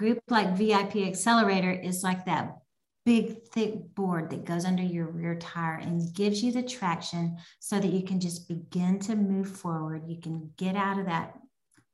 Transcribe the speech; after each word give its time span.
group 0.00 0.22
like 0.30 0.56
VIP 0.56 0.96
Accelerator 1.06 1.70
is 1.70 2.02
like 2.02 2.24
that 2.24 2.56
big, 3.04 3.42
thick 3.48 3.94
board 3.94 4.30
that 4.30 4.46
goes 4.46 4.64
under 4.64 4.82
your 4.82 5.10
rear 5.10 5.34
tire 5.34 5.74
and 5.74 6.14
gives 6.14 6.42
you 6.42 6.50
the 6.50 6.62
traction 6.62 7.36
so 7.58 7.78
that 7.78 7.92
you 7.92 8.02
can 8.02 8.18
just 8.18 8.48
begin 8.48 8.98
to 8.98 9.14
move 9.14 9.46
forward. 9.46 10.04
You 10.06 10.18
can 10.18 10.50
get 10.56 10.74
out 10.74 10.98
of 10.98 11.04
that 11.04 11.34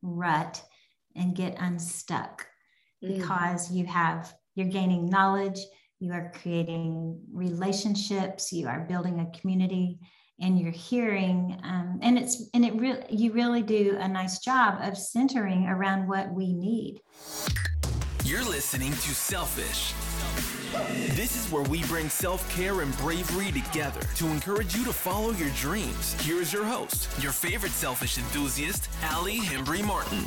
rut 0.02 0.62
and 1.16 1.34
get 1.34 1.56
unstuck 1.58 2.46
mm. 3.04 3.16
because 3.16 3.72
you 3.72 3.86
have, 3.86 4.32
you're 4.54 4.68
gaining 4.68 5.10
knowledge, 5.10 5.58
you 5.98 6.12
are 6.12 6.32
creating 6.40 7.20
relationships, 7.32 8.52
you 8.52 8.68
are 8.68 8.86
building 8.88 9.18
a 9.18 9.36
community 9.36 9.98
and 10.38 10.60
you're 10.60 10.70
hearing 10.70 11.58
um, 11.64 11.98
and 12.02 12.18
it's 12.18 12.50
and 12.52 12.62
it 12.62 12.74
really 12.74 13.02
you 13.08 13.32
really 13.32 13.62
do 13.62 13.96
a 13.98 14.06
nice 14.06 14.38
job 14.40 14.78
of 14.82 14.96
centering 14.96 15.66
around 15.66 16.06
what 16.06 16.30
we 16.30 16.52
need 16.52 17.00
you're 18.26 18.44
listening 18.44 18.90
to 18.90 19.14
selfish 19.14 19.94
this 21.14 21.36
is 21.36 21.52
where 21.52 21.62
we 21.62 21.84
bring 21.84 22.08
self-care 22.08 22.80
and 22.80 22.96
bravery 22.98 23.52
together 23.52 24.00
to 24.16 24.26
encourage 24.26 24.74
you 24.74 24.84
to 24.84 24.92
follow 24.92 25.30
your 25.30 25.50
dreams 25.50 26.20
here 26.22 26.42
is 26.42 26.52
your 26.52 26.64
host 26.64 27.08
your 27.22 27.30
favorite 27.30 27.70
selfish 27.70 28.18
enthusiast 28.18 28.88
allie 29.02 29.38
hembry 29.38 29.84
martin 29.86 30.24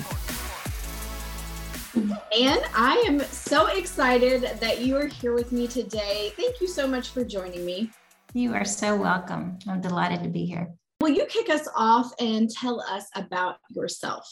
and 2.33 2.61
I 2.73 3.03
am 3.05 3.19
so 3.19 3.67
excited 3.67 4.43
that 4.61 4.79
you 4.79 4.95
are 4.95 5.07
here 5.07 5.33
with 5.33 5.51
me 5.51 5.67
today. 5.67 6.31
Thank 6.37 6.61
you 6.61 6.67
so 6.67 6.87
much 6.87 7.09
for 7.09 7.25
joining 7.25 7.65
me. 7.65 7.89
You 8.33 8.53
are 8.53 8.63
so 8.63 8.95
welcome. 8.95 9.57
I'm 9.67 9.81
delighted 9.81 10.21
to 10.23 10.29
be 10.29 10.45
here. 10.45 10.71
Will 11.01 11.09
you 11.09 11.25
kick 11.25 11.49
us 11.49 11.67
off 11.75 12.13
and 12.19 12.49
tell 12.49 12.79
us 12.79 13.07
about 13.15 13.57
yourself? 13.71 14.23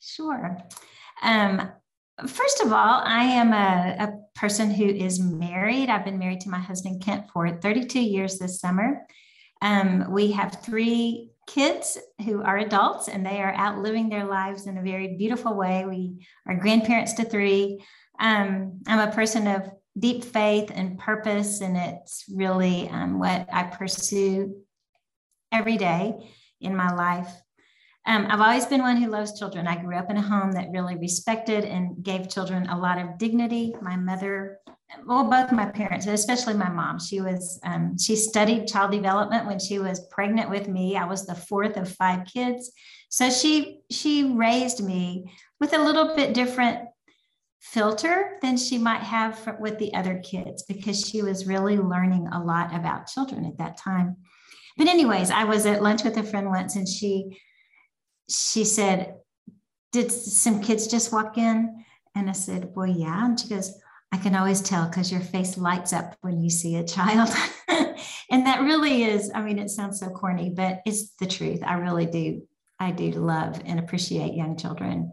Sure. 0.00 0.58
Um, 1.22 1.72
first 2.26 2.60
of 2.60 2.72
all, 2.72 3.02
I 3.04 3.24
am 3.24 3.52
a, 3.52 4.04
a, 4.04 4.20
person 4.34 4.70
who 4.70 4.86
is 4.86 5.20
married. 5.20 5.90
I've 5.90 6.04
been 6.04 6.18
married 6.18 6.40
to 6.42 6.48
my 6.48 6.58
husband, 6.58 7.02
Kent, 7.02 7.26
for 7.30 7.60
32 7.60 8.00
years 8.00 8.38
this 8.38 8.58
summer. 8.58 9.06
Um, 9.60 10.06
we 10.10 10.32
have 10.32 10.62
three 10.62 11.30
kids 11.46 11.98
who 12.24 12.42
are 12.42 12.56
adults 12.56 13.08
and 13.08 13.26
they 13.26 13.42
are 13.42 13.52
out 13.52 13.80
living 13.80 14.08
their 14.08 14.24
lives 14.24 14.66
in 14.66 14.78
a 14.78 14.82
very 14.82 15.16
beautiful 15.18 15.54
way. 15.54 15.84
We 15.86 16.26
are 16.46 16.54
grandparents 16.54 17.12
to 17.14 17.24
three. 17.24 17.84
Um, 18.18 18.80
I'm 18.86 19.08
a 19.08 19.12
person 19.12 19.46
of 19.46 19.70
deep 19.98 20.24
faith 20.24 20.70
and 20.74 20.98
purpose, 20.98 21.60
and 21.60 21.76
it's 21.76 22.24
really 22.32 22.88
um, 22.88 23.18
what 23.18 23.46
I 23.52 23.64
pursue 23.64 24.62
every 25.52 25.76
day 25.76 26.32
in 26.60 26.76
my 26.76 26.94
life. 26.94 27.30
Um, 28.06 28.26
I've 28.28 28.40
always 28.40 28.66
been 28.66 28.80
one 28.80 28.96
who 28.96 29.10
loves 29.10 29.38
children. 29.38 29.66
I 29.66 29.80
grew 29.80 29.94
up 29.94 30.10
in 30.10 30.16
a 30.16 30.22
home 30.22 30.52
that 30.52 30.70
really 30.72 30.96
respected 30.96 31.64
and 31.64 32.02
gave 32.02 32.30
children 32.30 32.66
a 32.68 32.78
lot 32.78 32.98
of 32.98 33.18
dignity. 33.18 33.74
My 33.82 33.96
mother, 33.96 34.58
well, 35.06 35.24
both 35.24 35.52
my 35.52 35.66
parents, 35.66 36.06
especially 36.06 36.54
my 36.54 36.70
mom, 36.70 36.98
she 36.98 37.20
was 37.20 37.60
um, 37.62 37.98
she 37.98 38.16
studied 38.16 38.68
child 38.68 38.90
development 38.90 39.46
when 39.46 39.58
she 39.58 39.78
was 39.78 40.06
pregnant 40.10 40.48
with 40.48 40.66
me. 40.66 40.96
I 40.96 41.04
was 41.04 41.26
the 41.26 41.34
fourth 41.34 41.76
of 41.76 41.94
five 41.94 42.26
kids, 42.26 42.72
so 43.10 43.28
she 43.28 43.80
she 43.90 44.24
raised 44.24 44.82
me 44.82 45.30
with 45.60 45.74
a 45.74 45.82
little 45.82 46.16
bit 46.16 46.32
different 46.32 46.88
filter 47.60 48.38
than 48.40 48.56
she 48.56 48.78
might 48.78 49.02
have 49.02 49.38
for, 49.38 49.56
with 49.60 49.78
the 49.78 49.92
other 49.94 50.18
kids 50.24 50.62
because 50.62 51.06
she 51.06 51.22
was 51.22 51.46
really 51.46 51.76
learning 51.76 52.26
a 52.28 52.42
lot 52.42 52.74
about 52.74 53.06
children 53.06 53.44
at 53.44 53.58
that 53.58 53.76
time. 53.76 54.16
But 54.78 54.88
anyways, 54.88 55.30
I 55.30 55.44
was 55.44 55.66
at 55.66 55.82
lunch 55.82 56.02
with 56.02 56.16
a 56.16 56.22
friend 56.22 56.48
once 56.48 56.76
and 56.76 56.88
she 56.88 57.38
she 58.30 58.64
said, 58.64 59.16
"Did 59.92 60.10
some 60.12 60.62
kids 60.62 60.86
just 60.86 61.12
walk 61.12 61.36
in?" 61.36 61.84
And 62.14 62.28
I 62.28 62.32
said, 62.32 62.70
"Well, 62.74 62.86
yeah." 62.86 63.24
And 63.26 63.38
she 63.38 63.48
goes, 63.48 63.74
"I 64.12 64.16
can 64.16 64.34
always 64.34 64.60
tell 64.60 64.88
because 64.88 65.12
your 65.12 65.20
face 65.20 65.58
lights 65.58 65.92
up 65.92 66.16
when 66.20 66.40
you 66.40 66.50
see 66.50 66.76
a 66.76 66.84
child." 66.84 67.30
and 68.30 68.46
that 68.46 68.62
really 68.62 69.04
is, 69.04 69.30
I 69.34 69.42
mean, 69.42 69.58
it 69.58 69.70
sounds 69.70 70.00
so 70.00 70.08
corny, 70.08 70.50
but 70.50 70.80
it's 70.86 71.10
the 71.16 71.26
truth. 71.26 71.60
I 71.64 71.74
really 71.74 72.06
do 72.06 72.42
I 72.80 72.90
do 72.92 73.10
love 73.12 73.60
and 73.66 73.78
appreciate 73.78 74.34
young 74.34 74.56
children. 74.56 75.12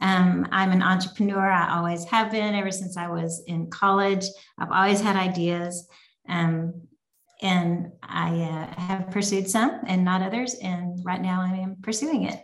Um, 0.00 0.46
I'm 0.50 0.70
an 0.70 0.82
entrepreneur. 0.82 1.50
I 1.50 1.76
always 1.76 2.04
have 2.04 2.30
been 2.30 2.54
ever 2.54 2.70
since 2.70 2.96
I 2.96 3.08
was 3.08 3.42
in 3.46 3.68
college. 3.68 4.24
I've 4.58 4.70
always 4.70 5.00
had 5.00 5.16
ideas. 5.16 5.88
Um, 6.28 6.86
and 7.42 7.92
I 8.02 8.40
uh, 8.42 8.80
have 8.80 9.10
pursued 9.10 9.48
some 9.48 9.80
and 9.86 10.04
not 10.04 10.22
others. 10.22 10.54
And 10.62 10.98
right 11.04 11.20
now 11.20 11.42
I 11.42 11.56
am 11.56 11.76
pursuing 11.82 12.24
it. 12.24 12.40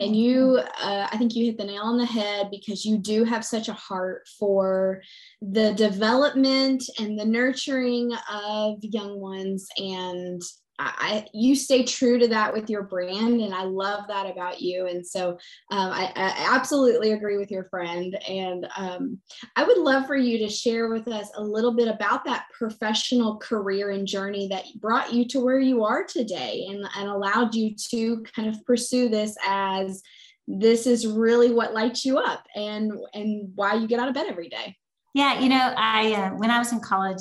And 0.00 0.14
you, 0.14 0.60
uh, 0.80 1.08
I 1.10 1.16
think 1.16 1.34
you 1.34 1.46
hit 1.46 1.58
the 1.58 1.64
nail 1.64 1.82
on 1.82 1.98
the 1.98 2.06
head 2.06 2.50
because 2.50 2.84
you 2.84 2.98
do 2.98 3.24
have 3.24 3.44
such 3.44 3.68
a 3.68 3.74
heart 3.74 4.26
for 4.38 5.02
the 5.42 5.72
development 5.72 6.84
and 6.98 7.18
the 7.18 7.24
nurturing 7.24 8.12
of 8.32 8.78
young 8.82 9.20
ones. 9.20 9.66
And 9.76 10.42
I, 10.80 11.26
you 11.34 11.56
stay 11.56 11.82
true 11.82 12.18
to 12.18 12.28
that 12.28 12.52
with 12.52 12.70
your 12.70 12.82
brand, 12.82 13.40
and 13.40 13.52
I 13.52 13.64
love 13.64 14.04
that 14.08 14.30
about 14.30 14.60
you. 14.60 14.86
And 14.86 15.04
so, 15.04 15.30
um, 15.70 15.90
I, 15.90 16.12
I, 16.14 16.54
absolutely 16.54 17.12
agree 17.12 17.36
with 17.36 17.50
your 17.50 17.64
friend. 17.64 18.16
And 18.28 18.68
um, 18.76 19.18
I 19.56 19.64
would 19.64 19.78
love 19.78 20.06
for 20.06 20.16
you 20.16 20.38
to 20.38 20.48
share 20.48 20.88
with 20.88 21.08
us 21.08 21.30
a 21.36 21.42
little 21.42 21.72
bit 21.72 21.88
about 21.88 22.24
that 22.26 22.46
professional 22.56 23.38
career 23.38 23.90
and 23.90 24.06
journey 24.06 24.46
that 24.48 24.66
brought 24.80 25.12
you 25.12 25.26
to 25.28 25.40
where 25.40 25.58
you 25.58 25.84
are 25.84 26.04
today, 26.04 26.66
and, 26.68 26.86
and 26.96 27.08
allowed 27.08 27.54
you 27.54 27.74
to 27.90 28.22
kind 28.34 28.48
of 28.48 28.64
pursue 28.64 29.08
this 29.08 29.36
as 29.44 30.02
this 30.46 30.86
is 30.86 31.06
really 31.06 31.52
what 31.52 31.74
lights 31.74 32.04
you 32.04 32.18
up, 32.18 32.44
and 32.54 32.92
and 33.14 33.50
why 33.56 33.74
you 33.74 33.88
get 33.88 33.98
out 33.98 34.08
of 34.08 34.14
bed 34.14 34.26
every 34.28 34.48
day. 34.48 34.76
Yeah, 35.14 35.40
you 35.40 35.48
know, 35.48 35.74
I 35.76 36.12
uh, 36.12 36.30
when 36.36 36.50
I 36.50 36.58
was 36.58 36.72
in 36.72 36.80
college, 36.80 37.18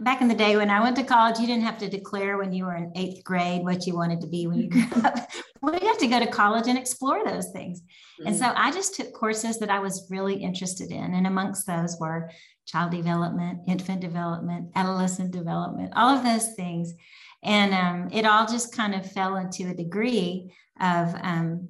back 0.00 0.22
in 0.22 0.28
the 0.28 0.34
day 0.34 0.56
when 0.56 0.70
I 0.70 0.80
went 0.80 0.96
to 0.96 1.04
college, 1.04 1.38
you 1.38 1.46
didn't 1.46 1.64
have 1.64 1.78
to 1.78 1.88
declare 1.88 2.38
when 2.38 2.52
you 2.52 2.64
were 2.64 2.74
in 2.74 2.92
eighth 2.96 3.22
grade 3.22 3.62
what 3.62 3.86
you 3.86 3.94
wanted 3.94 4.20
to 4.22 4.26
be 4.26 4.46
when 4.46 4.60
you 4.60 4.68
grew 4.68 5.02
up. 5.02 5.28
we 5.62 5.78
got 5.78 5.98
to 5.98 6.06
go 6.06 6.18
to 6.18 6.26
college 6.26 6.66
and 6.68 6.78
explore 6.78 7.24
those 7.24 7.50
things. 7.50 7.80
Mm-hmm. 7.80 8.28
And 8.28 8.36
so 8.36 8.46
mm. 8.46 8.54
I 8.56 8.72
just 8.72 8.94
took 8.94 9.12
courses 9.12 9.58
that 9.58 9.70
I 9.70 9.78
was 9.78 10.08
really 10.10 10.34
interested 10.34 10.90
in. 10.90 11.14
And 11.14 11.26
amongst 11.26 11.66
those 11.66 11.96
were 12.00 12.30
child 12.66 12.92
development, 12.92 13.60
infant 13.68 14.00
development, 14.00 14.70
adolescent 14.74 15.32
development, 15.32 15.92
all 15.94 16.16
of 16.16 16.24
those 16.24 16.54
things. 16.54 16.94
And 17.42 17.74
um, 17.74 18.08
it 18.12 18.24
all 18.24 18.46
just 18.46 18.74
kind 18.74 18.94
of 18.94 19.10
fell 19.10 19.36
into 19.36 19.68
a 19.68 19.74
degree 19.74 20.52
of 20.80 21.14
um, 21.22 21.68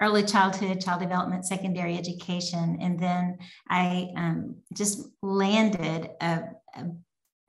early 0.00 0.22
childhood, 0.22 0.80
child 0.80 1.00
development, 1.00 1.46
secondary 1.46 1.96
education. 1.96 2.78
And 2.80 2.98
then 2.98 3.38
I 3.68 4.08
um, 4.16 4.56
just 4.72 5.08
landed 5.22 6.10
a, 6.20 6.42
a 6.74 6.84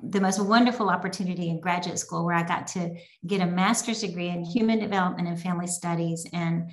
the 0.10 0.22
most 0.22 0.40
wonderful 0.40 0.90
opportunity 0.90 1.50
in 1.50 1.60
graduate 1.60 2.00
school 2.00 2.26
where 2.26 2.36
I 2.36 2.44
got 2.44 2.68
to 2.68 2.96
get 3.26 3.42
a 3.42 3.46
master's 3.46 4.02
degree 4.02 4.30
in 4.30 4.44
human 4.44 4.80
development 4.80 5.28
and 5.28 5.42
family 5.42 5.68
studies 5.68 6.26
and 6.34 6.72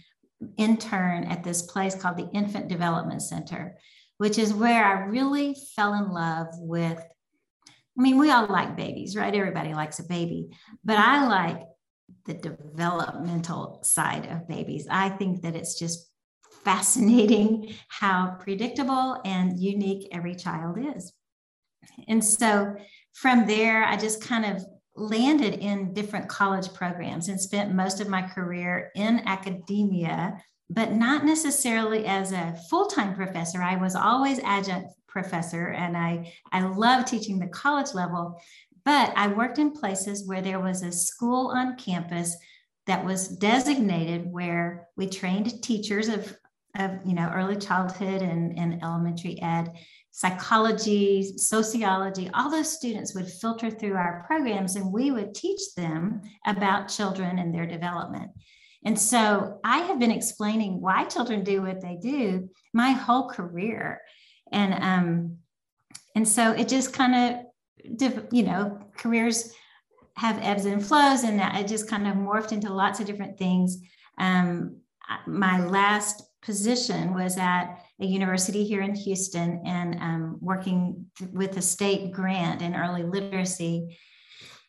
intern 0.57 1.25
at 1.25 1.45
this 1.45 1.63
place 1.63 1.95
called 1.95 2.17
the 2.17 2.31
Infant 2.33 2.69
Development 2.69 3.23
Center, 3.23 3.77
which 4.19 4.39
is 4.39 4.53
where 4.53 4.85
I 4.85 5.05
really 5.05 5.57
fell 5.77 5.95
in 5.95 6.11
love 6.11 6.49
with. 6.55 6.99
I 6.99 8.03
mean, 8.03 8.19
we 8.19 8.31
all 8.31 8.47
like 8.47 8.77
babies, 8.77 9.17
right? 9.17 9.35
Everybody 9.35 9.75
likes 9.75 9.99
a 9.99 10.05
baby, 10.05 10.49
but 10.85 10.99
I 10.99 11.27
like 11.27 11.63
the 12.25 12.35
developmental 12.35 13.81
side 13.83 14.27
of 14.27 14.49
babies. 14.49 14.87
I 14.91 15.11
think 15.11 15.43
that 15.43 15.57
it's 15.57 15.79
just 15.79 16.09
fascinating 16.65 17.75
how 17.89 18.37
predictable 18.39 19.21
and 19.25 19.59
unique 19.61 20.09
every 20.13 20.35
child 20.35 20.79
is. 20.97 21.13
And 22.09 22.25
so 22.25 22.77
from 23.13 23.47
there, 23.47 23.85
I 23.85 23.97
just 23.97 24.23
kind 24.23 24.45
of 24.45 24.65
landed 24.95 25.55
in 25.55 25.95
different 25.95 26.29
college 26.29 26.73
programs 26.75 27.29
and 27.29 27.41
spent 27.41 27.75
most 27.75 28.01
of 28.01 28.09
my 28.09 28.23
career 28.23 28.91
in 28.95 29.23
academia, 29.27 30.43
but 30.69 30.93
not 30.93 31.25
necessarily 31.25 32.07
as 32.07 32.33
a 32.33 32.57
full 32.69 32.87
time 32.87 33.15
professor. 33.15 33.63
I 33.63 33.77
was 33.77 33.95
always 33.95 34.39
adjunct 34.41 34.89
professor 35.09 35.69
and 35.69 35.97
I, 35.97 36.33
I 36.53 36.63
love 36.63 37.05
teaching 37.05 37.39
the 37.39 37.49
college 37.49 37.95
level, 37.95 38.41
but 38.85 39.13
I 39.17 39.29
worked 39.29 39.59
in 39.59 39.73
places 39.73 40.27
where 40.27 40.43
there 40.43 40.61
was 40.61 40.83
a 40.83 40.93
school 40.93 41.49
on 41.49 41.77
campus 41.77 42.37
that 42.87 43.05
was 43.05 43.29
designated 43.29 44.31
where 44.31 44.89
we 44.97 45.07
trained 45.07 45.63
teachers 45.63 46.09
of, 46.09 46.37
of 46.77 46.99
you 47.05 47.15
know 47.15 47.31
early 47.33 47.57
childhood 47.57 48.23
and, 48.23 48.59
and 48.59 48.83
elementary 48.83 49.41
ed 49.41 49.73
psychology, 50.13 51.37
sociology, 51.39 52.31
all 52.35 52.51
those 52.51 52.71
students 52.71 53.15
would 53.15 53.27
filter 53.27 53.71
through 53.71 53.95
our 53.95 54.25
programs 54.27 54.77
and 54.77 54.93
we 54.93 55.11
would 55.11 55.35
teach 55.35 55.75
them 55.75 56.21
about 56.47 56.89
children 56.89 57.39
and 57.39 57.53
their 57.53 57.67
development. 57.67 58.31
And 58.85 58.99
so 58.99 59.59
I 59.65 59.79
have 59.79 59.99
been 59.99 60.11
explaining 60.11 60.81
why 60.81 61.05
children 61.05 61.45
do 61.45 61.63
what 61.63 61.81
they 61.81 61.97
do 61.97 62.51
my 62.75 62.91
whole 62.91 63.29
career. 63.29 64.03
And 64.53 64.75
um, 64.75 65.39
and 66.15 66.29
so 66.29 66.53
it 66.53 66.69
just 66.69 66.93
kind 66.93 67.47
of, 67.95 68.29
you 68.31 68.43
know, 68.43 68.79
careers 68.99 69.55
have 70.17 70.39
ebbs 70.43 70.67
and 70.67 70.85
flows, 70.85 71.25
and 71.25 71.41
it 71.41 71.67
just 71.67 71.89
kind 71.89 72.07
of 72.07 72.17
morphed 72.17 72.53
into 72.53 72.71
lots 72.73 73.01
of 73.01 73.07
different 73.07 73.39
things. 73.39 73.79
Um, 74.19 74.77
my 75.27 75.65
last 75.65 76.23
position 76.43 77.15
was 77.15 77.39
at 77.39 77.79
a 78.01 78.07
university 78.07 78.65
here 78.65 78.83
in 78.83 78.95
Houston 78.95 79.63
and 79.65 79.95
um, 80.01 80.39
working 80.41 81.07
with 81.33 81.57
a 81.57 81.63
state 81.63 82.13
grant 82.13 82.63
in 82.63 82.75
early 82.75 83.05
literacy. 83.05 83.97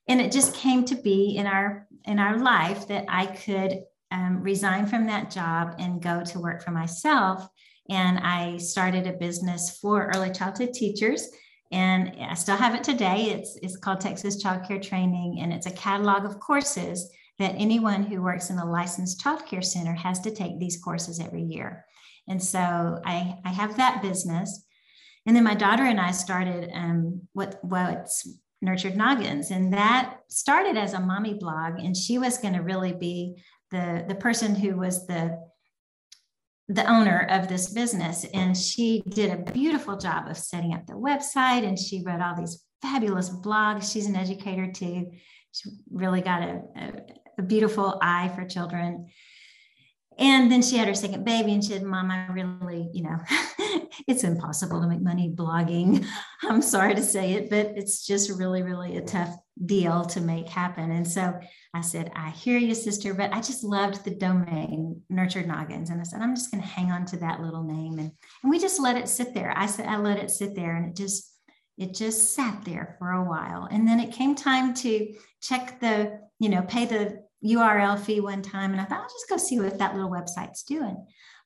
And 0.07 0.21
it 0.21 0.31
just 0.31 0.53
came 0.53 0.85
to 0.85 0.95
be 0.95 1.35
in 1.38 1.47
our 1.47 1.88
in 2.06 2.19
our 2.19 2.38
life 2.38 2.88
that 2.89 3.06
I 3.07 3.27
could 3.27 3.80
um, 4.12 4.41
resign 4.41 4.85
from 4.85 5.07
that 5.07 5.31
job 5.31 5.75
and 5.80 6.01
go 6.01 6.24
to 6.24 6.39
work 6.39 6.62
for 6.62 6.71
myself. 6.71 7.47
And 7.89 8.19
I 8.19 8.57
started 8.57 9.07
a 9.07 9.13
business 9.13 9.77
for 9.80 10.12
early 10.13 10.31
childhood 10.31 10.74
teachers. 10.74 11.30
And 11.71 12.13
I 12.21 12.35
still 12.35 12.56
have 12.56 12.75
it 12.75 12.83
today. 12.83 13.31
It's, 13.31 13.57
it's 13.63 13.77
called 13.77 14.00
Texas 14.00 14.41
Child 14.41 14.68
Care 14.68 14.80
Training, 14.80 15.39
and 15.41 15.51
it's 15.51 15.65
a 15.65 15.71
catalog 15.71 16.24
of 16.24 16.39
courses 16.39 17.09
that 17.44 17.56
anyone 17.57 18.04
who 18.04 18.22
works 18.22 18.50
in 18.50 18.57
a 18.57 18.66
licensed 18.66 19.19
child 19.19 19.45
care 19.45 19.62
center 19.62 19.94
has 19.94 20.22
to 20.22 20.31
take 20.31 20.57
these 20.57 20.81
courses 20.81 21.19
every 21.19 21.44
year. 21.44 21.86
And 22.30 22.42
so 22.42 23.01
I, 23.06 23.36
I 23.44 23.50
have 23.50 23.75
that 23.75 24.01
business. 24.01 24.66
And 25.25 25.36
then 25.36 25.44
my 25.44 25.54
daughter 25.54 25.84
and 25.84 26.00
I 26.00 26.12
started 26.12 26.72
um, 26.74 27.28
what 27.34 27.60
what's 27.62 28.25
Nurtured 28.62 28.95
Noggins, 28.95 29.51
and 29.51 29.74
that 29.74 30.19
started 30.30 30.78
as 30.78 30.94
a 30.94 31.01
mommy 31.01 31.34
blog. 31.34 31.80
And 31.80 31.98
she 31.98 32.18
was 32.18 32.38
going 32.38 32.54
to 32.54 32.62
really 32.62 32.94
be 32.94 33.36
the 33.72 34.06
the 34.07 34.16
person 34.16 34.56
who 34.56 34.78
was 34.78 35.06
the 35.06 35.38
the 36.69 36.90
owner 36.90 37.28
of 37.30 37.50
this 37.50 37.74
business 37.74 38.25
and 38.34 38.57
she 38.57 39.04
did 39.10 39.30
a 39.30 39.51
beautiful 39.51 39.98
job 39.98 40.30
of 40.30 40.38
setting 40.38 40.74
up 40.74 40.88
the 40.88 40.94
website 40.94 41.68
and 41.68 41.78
she 41.78 42.01
wrote 42.06 42.22
all 42.22 42.38
these 42.38 42.63
fabulous 42.81 43.30
blogs 43.30 43.92
she's 43.92 44.06
an 44.06 44.16
educator 44.16 44.72
too 44.72 45.12
she 45.51 45.69
really 45.92 46.22
got 46.22 46.42
a, 46.42 46.62
a, 46.78 46.92
a 47.38 47.41
beautiful 47.41 47.97
eye 48.01 48.31
for 48.35 48.45
children. 48.45 49.07
And 50.18 50.51
then 50.51 50.62
she 50.62 50.77
had 50.77 50.88
her 50.88 50.94
second 50.94 51.25
baby 51.25 51.53
and 51.53 51.63
she 51.63 51.71
said 51.71 51.81
mom 51.81 52.12
i 52.12 52.27
really 52.27 52.88
you 52.94 53.01
know 53.01 53.18
it's 54.07 54.24
impossible 54.24 54.80
to 54.80 54.88
make 54.88 55.01
money 55.01 55.33
blogging. 55.35 56.06
I'm 56.44 56.62
sorry 56.62 56.94
to 56.94 57.01
say 57.01 57.33
it 57.33 57.50
but 57.50 57.74
it's 57.75 58.06
just 58.06 58.30
really 58.30 58.62
really 58.62 58.97
a 58.97 59.01
tough 59.01 59.35
deal 59.65 60.06
to 60.06 60.21
make 60.21 60.47
happen. 60.47 60.91
And 60.91 61.07
so 61.07 61.39
i 61.74 61.81
said 61.81 62.12
i 62.15 62.30
hear 62.30 62.59
you 62.59 62.75
sister 62.75 63.15
but 63.15 63.33
i 63.33 63.38
just 63.38 63.63
loved 63.63 64.03
the 64.03 64.15
domain 64.15 65.01
nurtured 65.09 65.47
noggins. 65.47 65.89
And 65.89 66.00
i 66.00 66.03
said 66.03 66.21
i'm 66.21 66.35
just 66.35 66.51
going 66.51 66.62
to 66.62 66.69
hang 66.69 66.91
on 66.91 67.06
to 67.07 67.18
that 67.18 67.41
little 67.41 67.63
name. 67.63 67.97
And, 67.97 68.12
and 68.44 68.51
we 68.51 68.59
just 68.59 68.80
let 68.80 68.97
it 68.97 69.09
sit 69.09 69.33
there. 69.33 69.51
I 69.56 69.65
said 69.65 69.88
i 69.88 69.97
let 69.97 70.19
it 70.19 70.30
sit 70.30 70.53
there 70.56 70.75
and 70.75 70.89
it 70.89 70.95
just 70.95 71.32
it 71.77 71.93
just 71.93 72.33
sat 72.33 72.63
there 72.65 72.95
for 72.99 73.11
a 73.11 73.23
while 73.23 73.67
and 73.71 73.87
then 73.87 73.99
it 73.99 74.13
came 74.13 74.35
time 74.35 74.73
to 74.75 75.13
check 75.41 75.79
the 75.79 76.19
you 76.39 76.49
know 76.49 76.61
pay 76.63 76.85
the 76.85 77.23
URL 77.43 77.99
fee 77.99 78.21
one 78.21 78.41
time, 78.41 78.71
and 78.71 78.79
I 78.79 78.85
thought 78.85 79.01
I'll 79.01 79.09
just 79.09 79.29
go 79.29 79.37
see 79.37 79.59
what 79.59 79.77
that 79.79 79.95
little 79.95 80.09
website's 80.09 80.63
doing. 80.63 81.05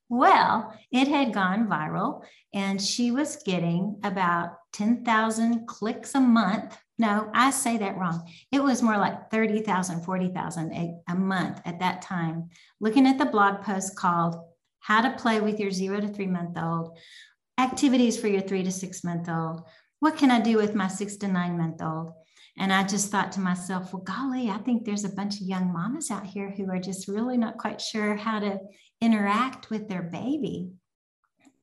Well, 0.09 0.74
it 0.91 1.07
had 1.07 1.33
gone 1.33 1.68
viral, 1.68 2.24
and 2.53 2.81
she 2.81 3.12
was 3.12 3.41
getting 3.45 4.00
about 4.03 4.57
10,000 4.74 5.68
clicks 5.68 6.15
a 6.15 6.19
month. 6.19 6.77
No, 6.97 7.29
I 7.33 7.51
say 7.51 7.77
that 7.77 7.97
wrong. 7.97 8.31
It 8.51 8.63
was 8.63 8.81
more 8.81 8.97
like 8.97 9.29
30,000, 9.31 10.03
40,000 10.03 10.71
a, 10.71 11.12
a 11.12 11.15
month 11.15 11.62
at 11.65 11.79
that 11.79 12.01
time. 12.01 12.50
Looking 12.79 13.06
at 13.06 13.18
the 13.18 13.25
blog 13.25 13.63
post 13.63 13.95
called 13.95 14.38
How 14.79 15.01
to 15.01 15.18
Play 15.18 15.41
with 15.41 15.59
Your 15.59 15.71
Zero 15.71 16.00
to 16.00 16.07
Three 16.07 16.27
Month 16.27 16.57
Old, 16.57 16.97
Activities 17.57 18.19
for 18.19 18.27
Your 18.27 18.41
Three 18.41 18.63
to 18.63 18.71
Six 18.71 19.03
Month 19.03 19.27
Old, 19.27 19.63
What 20.00 20.18
Can 20.18 20.30
I 20.30 20.40
Do 20.40 20.58
with 20.58 20.76
My 20.76 20.88
Six 20.88 21.16
to 21.18 21.28
Nine 21.28 21.58
Month 21.58 21.82
Old? 21.82 22.12
And 22.58 22.72
I 22.72 22.84
just 22.84 23.12
thought 23.12 23.32
to 23.34 23.40
myself, 23.40 23.94
well, 23.94 24.04
golly, 24.04 24.50
I 24.50 24.58
think 24.58 24.86
there's 24.86 25.06
a 25.06 25.10
bunch 25.10 25.42
of 25.42 25.48
young 25.48 25.74
mamas 25.74 26.12
out 26.12 26.26
here 26.26 26.52
who 26.52 26.70
are 26.70 26.80
just 26.80 27.08
really 27.08 27.38
not 27.38 27.58
quite 27.58 27.82
sure 27.82 28.16
how 28.16 28.40
to 28.40 28.60
interact 29.02 29.70
with 29.70 29.88
their 29.88 30.04
baby. 30.04 30.70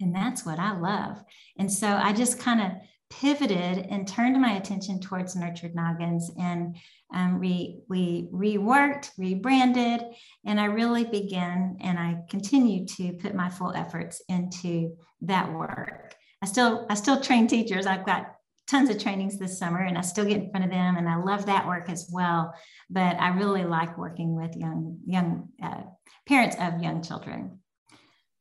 And 0.01 0.15
that's 0.15 0.45
what 0.45 0.59
I 0.59 0.77
love. 0.77 1.23
And 1.59 1.73
so 1.73 1.87
I 1.89 2.13
just 2.13 2.41
kind 2.41 2.61
of 2.61 2.73
pivoted 3.11 3.87
and 3.91 4.07
turned 4.07 4.41
my 4.41 4.53
attention 4.53 5.01
towards 5.01 5.37
Nurtured 5.37 5.75
Noggins 5.75 6.31
and 6.39 6.77
um, 7.15 7.39
we, 7.39 7.83
we 7.89 8.29
reworked, 8.33 9.11
rebranded, 9.17 10.03
and 10.45 10.59
I 10.59 10.65
really 10.65 11.05
began 11.05 11.77
and 11.81 11.97
I 11.99 12.23
continue 12.29 12.87
to 12.87 13.13
put 13.13 13.35
my 13.37 13.51
full 13.51 13.73
efforts 13.73 14.21
into 14.29 14.97
that 15.23 15.53
work. 15.53 16.17
I 16.44 16.46
still 16.46 16.85
I 16.91 16.94
still 16.94 17.23
train 17.23 17.46
teachers. 17.46 17.87
I've 17.87 18.05
got 18.05 18.35
tons 18.67 18.91
of 18.91 19.02
trainings 19.02 19.38
this 19.38 19.58
summer 19.58 19.79
and 19.79 19.96
I 19.96 20.02
still 20.02 20.26
get 20.26 20.43
in 20.43 20.50
front 20.50 20.67
of 20.67 20.70
them 20.70 20.96
and 20.99 21.08
I 21.08 21.17
love 21.17 21.46
that 21.46 21.67
work 21.67 21.88
as 21.88 22.11
well. 22.12 22.52
But 22.91 23.19
I 23.19 23.29
really 23.29 23.64
like 23.64 23.96
working 23.96 24.37
with 24.37 24.55
young, 24.55 24.99
young 25.06 25.49
uh, 25.62 25.85
parents 26.29 26.55
of 26.61 26.82
young 26.82 27.02
children. 27.02 27.61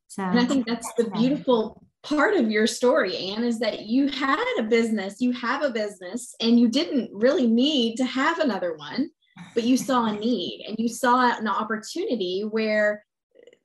So 0.10 0.22
and 0.22 0.38
I 0.38 0.44
think 0.44 0.68
that's 0.68 0.92
the 0.96 1.12
beautiful 1.12 1.82
part 2.04 2.36
of 2.36 2.52
your 2.52 2.68
story, 2.68 3.16
Anne, 3.16 3.46
is 3.46 3.60
that 3.60 3.86
you 3.86 4.10
had 4.10 4.44
a 4.60 4.64
business, 4.64 5.22
you 5.22 5.32
have 5.32 5.64
a 5.64 5.70
business, 5.70 6.36
and 6.42 6.60
you 6.60 6.68
didn't 6.68 7.10
really 7.14 7.48
need 7.48 7.96
to 7.96 8.06
have 8.06 8.40
another 8.40 8.76
one, 8.76 9.12
but 9.54 9.64
you 9.64 9.78
saw 9.78 10.08
a 10.08 10.20
need 10.20 10.66
and 10.68 10.76
you 10.78 10.90
saw 10.90 11.38
an 11.38 11.48
opportunity 11.48 12.42
where 12.42 13.06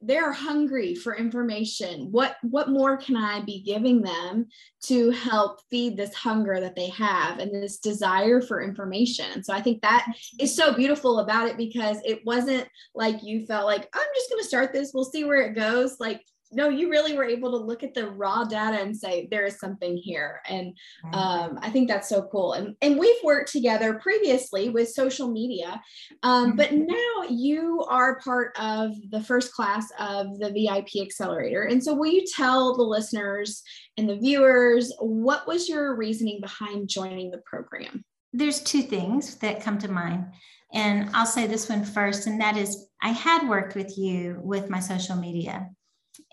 they're 0.01 0.33
hungry 0.33 0.95
for 0.95 1.17
information. 1.17 2.13
What 2.13 2.37
what 2.43 2.69
more 2.69 2.97
can 2.97 3.17
i 3.17 3.41
be 3.41 3.63
giving 3.63 4.01
them 4.01 4.47
to 4.85 5.11
help 5.11 5.61
feed 5.71 5.97
this 5.97 6.15
hunger 6.15 6.61
that 6.61 6.77
they 6.77 6.89
have 6.91 7.39
and 7.39 7.53
this 7.53 7.79
desire 7.79 8.41
for 8.41 8.63
information? 8.63 9.43
So 9.43 9.53
i 9.53 9.61
think 9.61 9.83
that 9.83 10.07
is 10.39 10.55
so 10.55 10.73
beautiful 10.73 11.19
about 11.21 11.49
it 11.49 11.57
because 11.57 11.99
it 12.05 12.25
wasn't 12.25 12.69
like 12.95 13.23
you 13.23 13.45
felt 13.47 13.67
like 13.67 13.89
i'm 13.93 14.07
just 14.15 14.31
going 14.31 14.43
to 14.43 14.49
start 14.49 14.73
this. 14.73 14.93
We'll 14.95 15.05
see 15.05 15.25
where 15.25 15.43
it 15.43 15.55
goes. 15.55 15.99
Like 15.99 16.23
no, 16.51 16.69
you 16.69 16.91
really 16.91 17.17
were 17.17 17.25
able 17.25 17.51
to 17.51 17.65
look 17.65 17.83
at 17.83 17.95
the 17.95 18.09
raw 18.09 18.45
data 18.45 18.81
and 18.81 18.97
say 18.97 19.29
there 19.31 19.45
is 19.45 19.59
something 19.59 19.97
here, 19.97 20.41
and 20.49 20.77
um, 21.13 21.59
I 21.61 21.71
think 21.71 21.89
that's 21.89 22.09
so 22.09 22.29
cool. 22.31 22.55
And 22.55 22.75
and 22.81 22.99
we've 22.99 23.23
worked 23.23 23.53
together 23.53 23.95
previously 23.95 24.71
with 24.71 24.89
social 24.89 25.31
media, 25.31 25.81
um, 26.23 26.57
but 26.57 26.71
mm-hmm. 26.71 26.87
now 26.87 27.29
you 27.29 27.85
are 27.89 28.21
part 28.21 28.57
of 28.59 28.93
the 29.11 29.23
first 29.23 29.53
class 29.53 29.91
of 29.99 30.39
the 30.39 30.51
VIP 30.51 31.03
Accelerator. 31.03 31.65
And 31.65 31.83
so, 31.83 31.95
will 31.95 32.11
you 32.11 32.25
tell 32.27 32.77
the 32.77 32.83
listeners 32.83 33.63
and 33.97 34.09
the 34.09 34.17
viewers 34.17 34.93
what 35.01 35.47
was 35.47 35.69
your 35.69 35.97
reasoning 35.97 36.41
behind 36.41 36.89
joining 36.89 37.31
the 37.31 37.43
program? 37.45 38.05
There's 38.33 38.61
two 38.61 38.83
things 38.83 39.37
that 39.37 39.63
come 39.63 39.79
to 39.79 39.91
mind. 39.91 40.27
And 40.73 41.09
I'll 41.15 41.27
say 41.27 41.47
this 41.47 41.69
one 41.69 41.85
first, 41.85 42.27
and 42.27 42.41
that 42.41 42.57
is 42.57 42.89
I 43.03 43.11
had 43.11 43.49
worked 43.49 43.75
with 43.75 43.97
you 43.97 44.39
with 44.43 44.69
my 44.69 44.81
social 44.81 45.17
media 45.17 45.71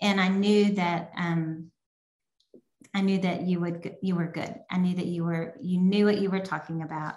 and 0.00 0.20
I 0.20 0.28
knew 0.28 0.74
that 0.74 1.12
um, 1.16 1.70
I 2.94 3.02
knew 3.02 3.18
that 3.18 3.42
you 3.42 3.60
would 3.60 3.96
you 4.02 4.14
were 4.14 4.26
good. 4.26 4.54
I 4.70 4.78
knew 4.78 4.96
that 4.96 5.06
you 5.06 5.24
were 5.24 5.56
you 5.60 5.80
knew 5.80 6.06
what 6.06 6.18
you 6.18 6.30
were 6.30 6.40
talking 6.40 6.82
about. 6.82 7.14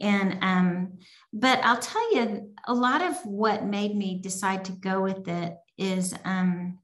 And 0.00 0.38
um, 0.42 0.98
but 1.32 1.60
I'll 1.62 1.78
tell 1.78 2.14
you, 2.14 2.52
a 2.66 2.74
lot 2.74 3.02
of 3.02 3.16
what 3.24 3.64
made 3.64 3.94
me 3.94 4.20
decide 4.20 4.64
to 4.64 4.72
go 4.72 5.00
with 5.00 5.28
it 5.28 5.56
is 5.78 6.14
um, 6.24 6.78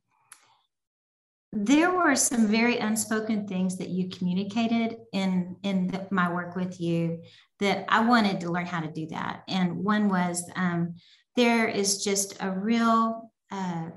there 1.53 1.91
were 1.91 2.15
some 2.15 2.47
very 2.47 2.79
unspoken 2.79 3.49
things 3.49 3.77
that 3.79 3.89
you 3.89 4.09
communicated 4.09 4.99
in 5.13 5.57
in 5.65 5.89
the, 5.89 6.07
my 6.11 6.33
work 6.33 6.55
with 6.55 6.81
you 6.81 7.23
that 7.61 7.87
I 7.89 8.01
wanted 8.01 8.41
to 8.41 8.53
learn 8.53 8.67
how 8.67 8.81
to 8.81 8.93
do 8.93 9.07
that. 9.09 9.43
And 9.49 9.83
one 9.83 10.09
was 10.09 10.49
um, 10.55 10.95
there 11.35 11.67
is 11.67 12.05
just 12.05 12.37
a 12.41 12.51
real 12.51 13.33
uh, 13.51 13.91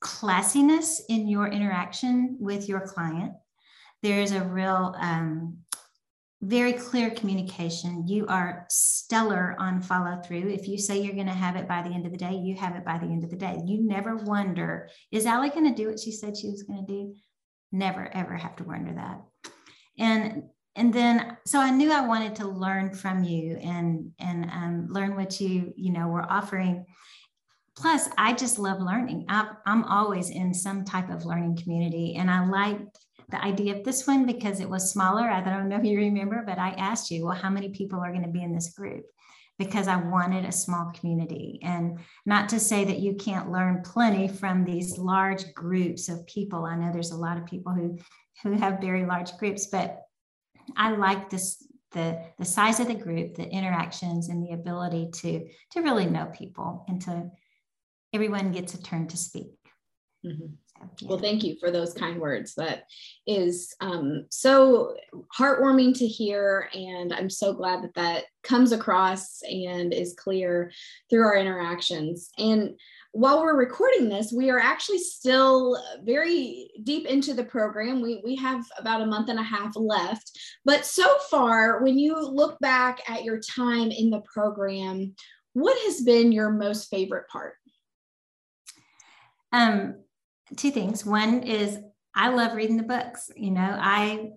classiness 0.00 1.00
in 1.08 1.28
your 1.28 1.48
interaction 1.48 2.36
with 2.38 2.68
your 2.68 2.80
client. 2.80 3.32
There's 4.02 4.32
a 4.32 4.44
real, 4.44 4.94
um, 4.98 5.58
very 6.40 6.72
clear 6.72 7.10
communication. 7.10 8.06
You 8.06 8.26
are 8.28 8.64
stellar 8.68 9.56
on 9.58 9.82
follow 9.82 10.20
through. 10.22 10.48
If 10.50 10.68
you 10.68 10.78
say 10.78 11.00
you're 11.00 11.14
going 11.14 11.26
to 11.26 11.32
have 11.32 11.56
it 11.56 11.66
by 11.66 11.82
the 11.82 11.90
end 11.90 12.06
of 12.06 12.12
the 12.12 12.18
day, 12.18 12.34
you 12.34 12.54
have 12.56 12.76
it 12.76 12.84
by 12.84 12.98
the 12.98 13.06
end 13.06 13.24
of 13.24 13.30
the 13.30 13.36
day. 13.36 13.60
You 13.66 13.82
never 13.82 14.16
wonder, 14.16 14.88
is 15.10 15.26
Allie 15.26 15.50
going 15.50 15.64
to 15.64 15.74
do 15.74 15.88
what 15.88 15.98
she 15.98 16.12
said 16.12 16.36
she 16.36 16.50
was 16.50 16.62
going 16.62 16.86
to 16.86 16.92
do? 16.92 17.14
Never, 17.72 18.08
ever 18.14 18.36
have 18.36 18.54
to 18.56 18.64
wonder 18.64 18.92
that. 18.94 19.52
And 19.98 20.44
and 20.76 20.94
then 20.94 21.36
so 21.44 21.58
i 21.60 21.70
knew 21.70 21.90
i 21.92 22.06
wanted 22.06 22.36
to 22.36 22.46
learn 22.46 22.94
from 22.94 23.24
you 23.24 23.56
and 23.56 24.12
and 24.20 24.44
um, 24.50 24.86
learn 24.88 25.16
what 25.16 25.40
you 25.40 25.74
you 25.76 25.92
know 25.92 26.06
were 26.06 26.30
offering 26.30 26.86
plus 27.78 28.08
i 28.18 28.32
just 28.32 28.58
love 28.58 28.80
learning. 28.80 29.24
I'm, 29.28 29.48
I'm 29.66 29.84
always 29.84 30.30
in 30.30 30.52
some 30.52 30.84
type 30.84 31.10
of 31.10 31.24
learning 31.24 31.56
community 31.62 32.16
and 32.16 32.30
i 32.30 32.46
liked 32.46 32.98
the 33.30 33.44
idea 33.44 33.76
of 33.76 33.84
this 33.84 34.06
one 34.06 34.24
because 34.24 34.58
it 34.60 34.70
was 34.70 34.90
smaller. 34.90 35.28
I 35.28 35.42
don't 35.42 35.68
know 35.68 35.76
if 35.76 35.84
you 35.84 35.98
remember 35.98 36.42
but 36.46 36.58
i 36.58 36.70
asked 36.70 37.10
you 37.10 37.24
well 37.24 37.34
how 37.34 37.50
many 37.50 37.70
people 37.70 38.00
are 38.00 38.12
going 38.12 38.24
to 38.24 38.28
be 38.28 38.42
in 38.42 38.54
this 38.54 38.72
group? 38.74 39.04
Because 39.58 39.88
i 39.88 39.96
wanted 39.96 40.44
a 40.44 40.52
small 40.52 40.90
community. 40.92 41.60
And 41.62 41.98
not 42.26 42.48
to 42.50 42.60
say 42.60 42.84
that 42.84 43.00
you 43.00 43.14
can't 43.14 43.52
learn 43.52 43.82
plenty 43.82 44.28
from 44.28 44.64
these 44.64 44.98
large 44.98 45.54
groups 45.54 46.08
of 46.08 46.26
people. 46.26 46.64
I 46.64 46.76
know 46.76 46.90
there's 46.92 47.12
a 47.12 47.16
lot 47.16 47.38
of 47.38 47.46
people 47.46 47.72
who 47.72 47.98
who 48.42 48.52
have 48.52 48.80
very 48.80 49.04
large 49.04 49.36
groups 49.38 49.66
but 49.66 50.02
i 50.76 50.90
like 50.90 51.30
this 51.30 51.66
the 51.92 52.22
the 52.38 52.44
size 52.44 52.80
of 52.80 52.86
the 52.86 52.94
group 52.94 53.34
the 53.34 53.48
interactions 53.48 54.28
and 54.28 54.42
the 54.42 54.52
ability 54.52 55.08
to 55.12 55.48
to 55.70 55.80
really 55.80 56.06
know 56.06 56.26
people 56.26 56.84
and 56.88 57.00
to 57.02 57.30
everyone 58.12 58.52
gets 58.52 58.74
a 58.74 58.82
turn 58.82 59.06
to 59.08 59.16
speak. 59.16 59.52
Mm-hmm. 60.26 60.46
yeah. 61.00 61.08
Well, 61.08 61.18
thank 61.18 61.44
you 61.44 61.56
for 61.60 61.70
those 61.70 61.94
kind 61.94 62.20
words. 62.20 62.54
That 62.56 62.84
is 63.26 63.74
um, 63.80 64.26
so 64.30 64.96
heartwarming 65.36 65.96
to 65.98 66.06
hear. 66.06 66.68
And 66.74 67.12
I'm 67.12 67.30
so 67.30 67.52
glad 67.52 67.84
that 67.84 67.94
that 67.94 68.24
comes 68.42 68.72
across 68.72 69.40
and 69.42 69.92
is 69.92 70.14
clear 70.14 70.72
through 71.08 71.24
our 71.24 71.36
interactions. 71.36 72.30
And 72.38 72.78
while 73.12 73.42
we're 73.42 73.56
recording 73.56 74.08
this, 74.08 74.32
we 74.32 74.50
are 74.50 74.58
actually 74.58 74.98
still 74.98 75.80
very 76.04 76.70
deep 76.82 77.06
into 77.06 77.32
the 77.32 77.44
program. 77.44 78.02
We, 78.02 78.20
we 78.24 78.36
have 78.36 78.64
about 78.76 79.00
a 79.00 79.06
month 79.06 79.28
and 79.28 79.38
a 79.38 79.42
half 79.42 79.76
left. 79.76 80.30
But 80.64 80.84
so 80.84 81.16
far, 81.30 81.82
when 81.82 81.98
you 81.98 82.20
look 82.20 82.58
back 82.58 83.00
at 83.08 83.24
your 83.24 83.40
time 83.40 83.90
in 83.90 84.10
the 84.10 84.22
program, 84.32 85.14
what 85.54 85.78
has 85.86 86.02
been 86.02 86.32
your 86.32 86.50
most 86.50 86.90
favorite 86.90 87.28
part? 87.28 87.54
Um, 89.52 89.96
two 90.56 90.70
things. 90.70 91.04
One 91.04 91.42
is 91.42 91.78
I 92.14 92.28
love 92.28 92.54
reading 92.54 92.76
the 92.76 92.82
books. 92.82 93.30
You 93.36 93.50
know, 93.50 93.76
I 93.80 94.30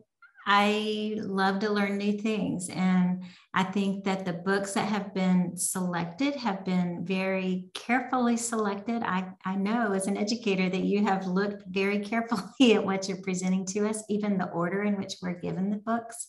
I 0.45 1.17
love 1.17 1.59
to 1.59 1.69
learn 1.69 1.97
new 1.97 2.13
things. 2.13 2.69
And 2.69 3.23
I 3.53 3.63
think 3.63 4.03
that 4.05 4.25
the 4.25 4.33
books 4.33 4.73
that 4.73 4.87
have 4.87 5.13
been 5.13 5.55
selected 5.55 6.35
have 6.35 6.65
been 6.65 7.05
very 7.05 7.65
carefully 7.73 8.37
selected. 8.37 9.03
I, 9.03 9.29
I 9.45 9.55
know 9.55 9.91
as 9.91 10.07
an 10.07 10.17
educator 10.17 10.67
that 10.69 10.83
you 10.83 11.03
have 11.05 11.27
looked 11.27 11.63
very 11.67 11.99
carefully 11.99 12.73
at 12.73 12.83
what 12.83 13.07
you're 13.07 13.21
presenting 13.21 13.65
to 13.67 13.87
us, 13.87 14.03
even 14.09 14.37
the 14.37 14.49
order 14.49 14.83
in 14.83 14.97
which 14.97 15.15
we're 15.21 15.39
given 15.39 15.69
the 15.69 15.77
books. 15.77 16.27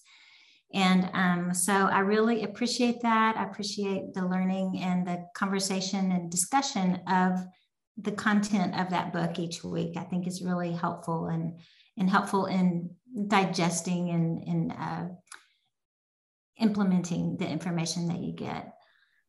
And 0.75 1.11
um, 1.13 1.55
so 1.55 1.73
I 1.73 2.01
really 2.01 2.45
appreciate 2.45 3.01
that. 3.03 3.37
I 3.37 3.45
appreciate 3.45 4.15
the 4.15 4.27
learning 4.27 4.81
and 4.83 5.07
the 5.07 5.27
conversation 5.35 6.13
and 6.13 6.31
discussion 6.31 7.01
of 7.09 7.39
the 7.97 8.13
content 8.13 8.79
of 8.79 8.91
that 8.91 9.13
book 9.13 9.39
each 9.39 9.63
week. 9.63 9.97
I 9.97 10.05
think 10.05 10.27
is 10.27 10.43
really 10.43 10.73
helpful 10.73 11.27
and 11.27 11.59
and 11.99 12.09
helpful 12.09 12.47
in 12.47 12.91
digesting 13.29 14.11
and, 14.11 14.43
and 14.49 14.73
uh, 14.73 15.15
implementing 16.59 17.37
the 17.37 17.47
information 17.47 18.09
that 18.09 18.21
you 18.21 18.33
get. 18.33 18.73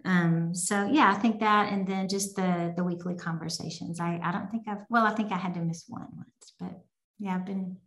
Um, 0.06 0.54
so 0.54 0.86
yeah, 0.86 1.12
I 1.12 1.20
think 1.20 1.40
that, 1.40 1.72
and 1.72 1.88
then 1.88 2.08
just 2.08 2.36
the 2.36 2.74
the 2.76 2.84
weekly 2.84 3.16
conversations. 3.16 4.00
I 4.00 4.20
I 4.24 4.32
don't 4.32 4.50
think 4.50 4.64
I've 4.68 4.86
well, 4.90 5.06
I 5.06 5.14
think 5.14 5.32
I 5.32 5.38
had 5.38 5.54
to 5.56 5.62
miss 5.62 5.86
one 5.88 6.08
once, 6.16 6.54
but 6.60 6.82
yeah, 7.20 7.36
I've 7.36 7.46
been 7.46 7.78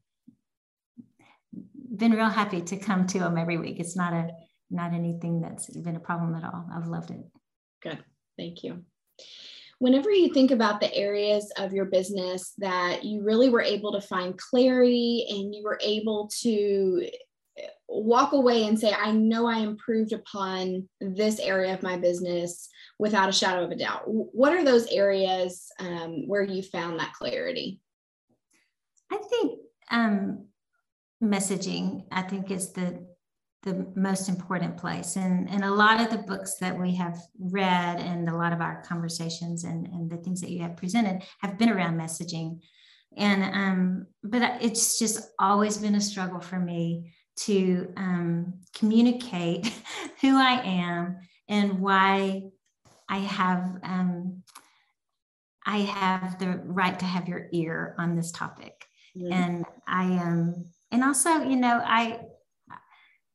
been 1.94 2.12
real 2.12 2.28
happy 2.28 2.60
to 2.60 2.76
come 2.76 3.06
to 3.06 3.18
them 3.18 3.38
every 3.38 3.58
week. 3.58 3.80
It's 3.80 3.96
not 3.96 4.12
a 4.12 4.30
not 4.70 4.92
anything 4.92 5.40
that's 5.40 5.70
been 5.76 5.96
a 5.96 6.00
problem 6.00 6.34
at 6.34 6.44
all. 6.44 6.66
I've 6.74 6.88
loved 6.88 7.10
it. 7.10 7.24
Good, 7.82 8.02
thank 8.36 8.62
you 8.62 8.84
whenever 9.78 10.10
you 10.10 10.32
think 10.32 10.50
about 10.50 10.80
the 10.80 10.94
areas 10.94 11.52
of 11.58 11.72
your 11.72 11.84
business 11.84 12.52
that 12.58 13.04
you 13.04 13.22
really 13.22 13.48
were 13.48 13.62
able 13.62 13.92
to 13.92 14.00
find 14.00 14.38
clarity 14.38 15.26
and 15.28 15.54
you 15.54 15.62
were 15.62 15.78
able 15.82 16.30
to 16.40 17.08
walk 17.88 18.32
away 18.32 18.66
and 18.66 18.78
say, 18.78 18.92
I 18.92 19.12
know 19.12 19.46
I 19.46 19.58
improved 19.58 20.12
upon 20.12 20.88
this 21.00 21.38
area 21.38 21.74
of 21.74 21.82
my 21.82 21.96
business 21.96 22.68
without 22.98 23.28
a 23.28 23.32
shadow 23.32 23.64
of 23.64 23.70
a 23.70 23.76
doubt. 23.76 24.02
What 24.06 24.52
are 24.52 24.64
those 24.64 24.86
areas 24.88 25.70
um, 25.78 26.26
where 26.26 26.42
you 26.42 26.62
found 26.62 26.98
that 26.98 27.12
clarity? 27.14 27.80
I 29.12 29.18
think 29.18 29.60
um, 29.90 30.46
messaging, 31.22 32.04
I 32.10 32.22
think, 32.22 32.50
is 32.50 32.72
the 32.72 33.06
the 33.66 33.84
most 33.96 34.28
important 34.28 34.76
place. 34.76 35.16
And, 35.16 35.50
and 35.50 35.64
a 35.64 35.70
lot 35.70 36.00
of 36.00 36.08
the 36.08 36.18
books 36.18 36.54
that 36.60 36.78
we 36.78 36.94
have 36.94 37.18
read 37.38 37.98
and 37.98 38.28
a 38.28 38.36
lot 38.36 38.52
of 38.52 38.60
our 38.60 38.80
conversations 38.82 39.64
and, 39.64 39.88
and 39.88 40.08
the 40.08 40.18
things 40.18 40.40
that 40.40 40.50
you 40.50 40.62
have 40.62 40.76
presented 40.76 41.24
have 41.40 41.58
been 41.58 41.68
around 41.68 41.98
messaging. 41.98 42.60
And 43.16 43.42
um, 43.42 44.06
but 44.22 44.62
it's 44.62 45.00
just 45.00 45.32
always 45.40 45.78
been 45.78 45.96
a 45.96 46.00
struggle 46.00 46.40
for 46.40 46.60
me 46.60 47.12
to 47.40 47.92
um, 47.96 48.54
communicate 48.72 49.66
who 50.20 50.38
I 50.38 50.60
am 50.64 51.18
and 51.48 51.80
why 51.80 52.44
I 53.08 53.18
have 53.18 53.80
um, 53.82 54.42
I 55.66 55.78
have 55.78 56.38
the 56.38 56.60
right 56.64 56.96
to 57.00 57.04
have 57.04 57.26
your 57.26 57.48
ear 57.52 57.96
on 57.98 58.14
this 58.14 58.30
topic. 58.30 58.86
Mm-hmm. 59.16 59.32
And 59.32 59.64
I 59.88 60.04
am, 60.04 60.28
um, 60.28 60.64
and 60.92 61.02
also, 61.02 61.38
you 61.38 61.56
know, 61.56 61.82
I 61.84 62.20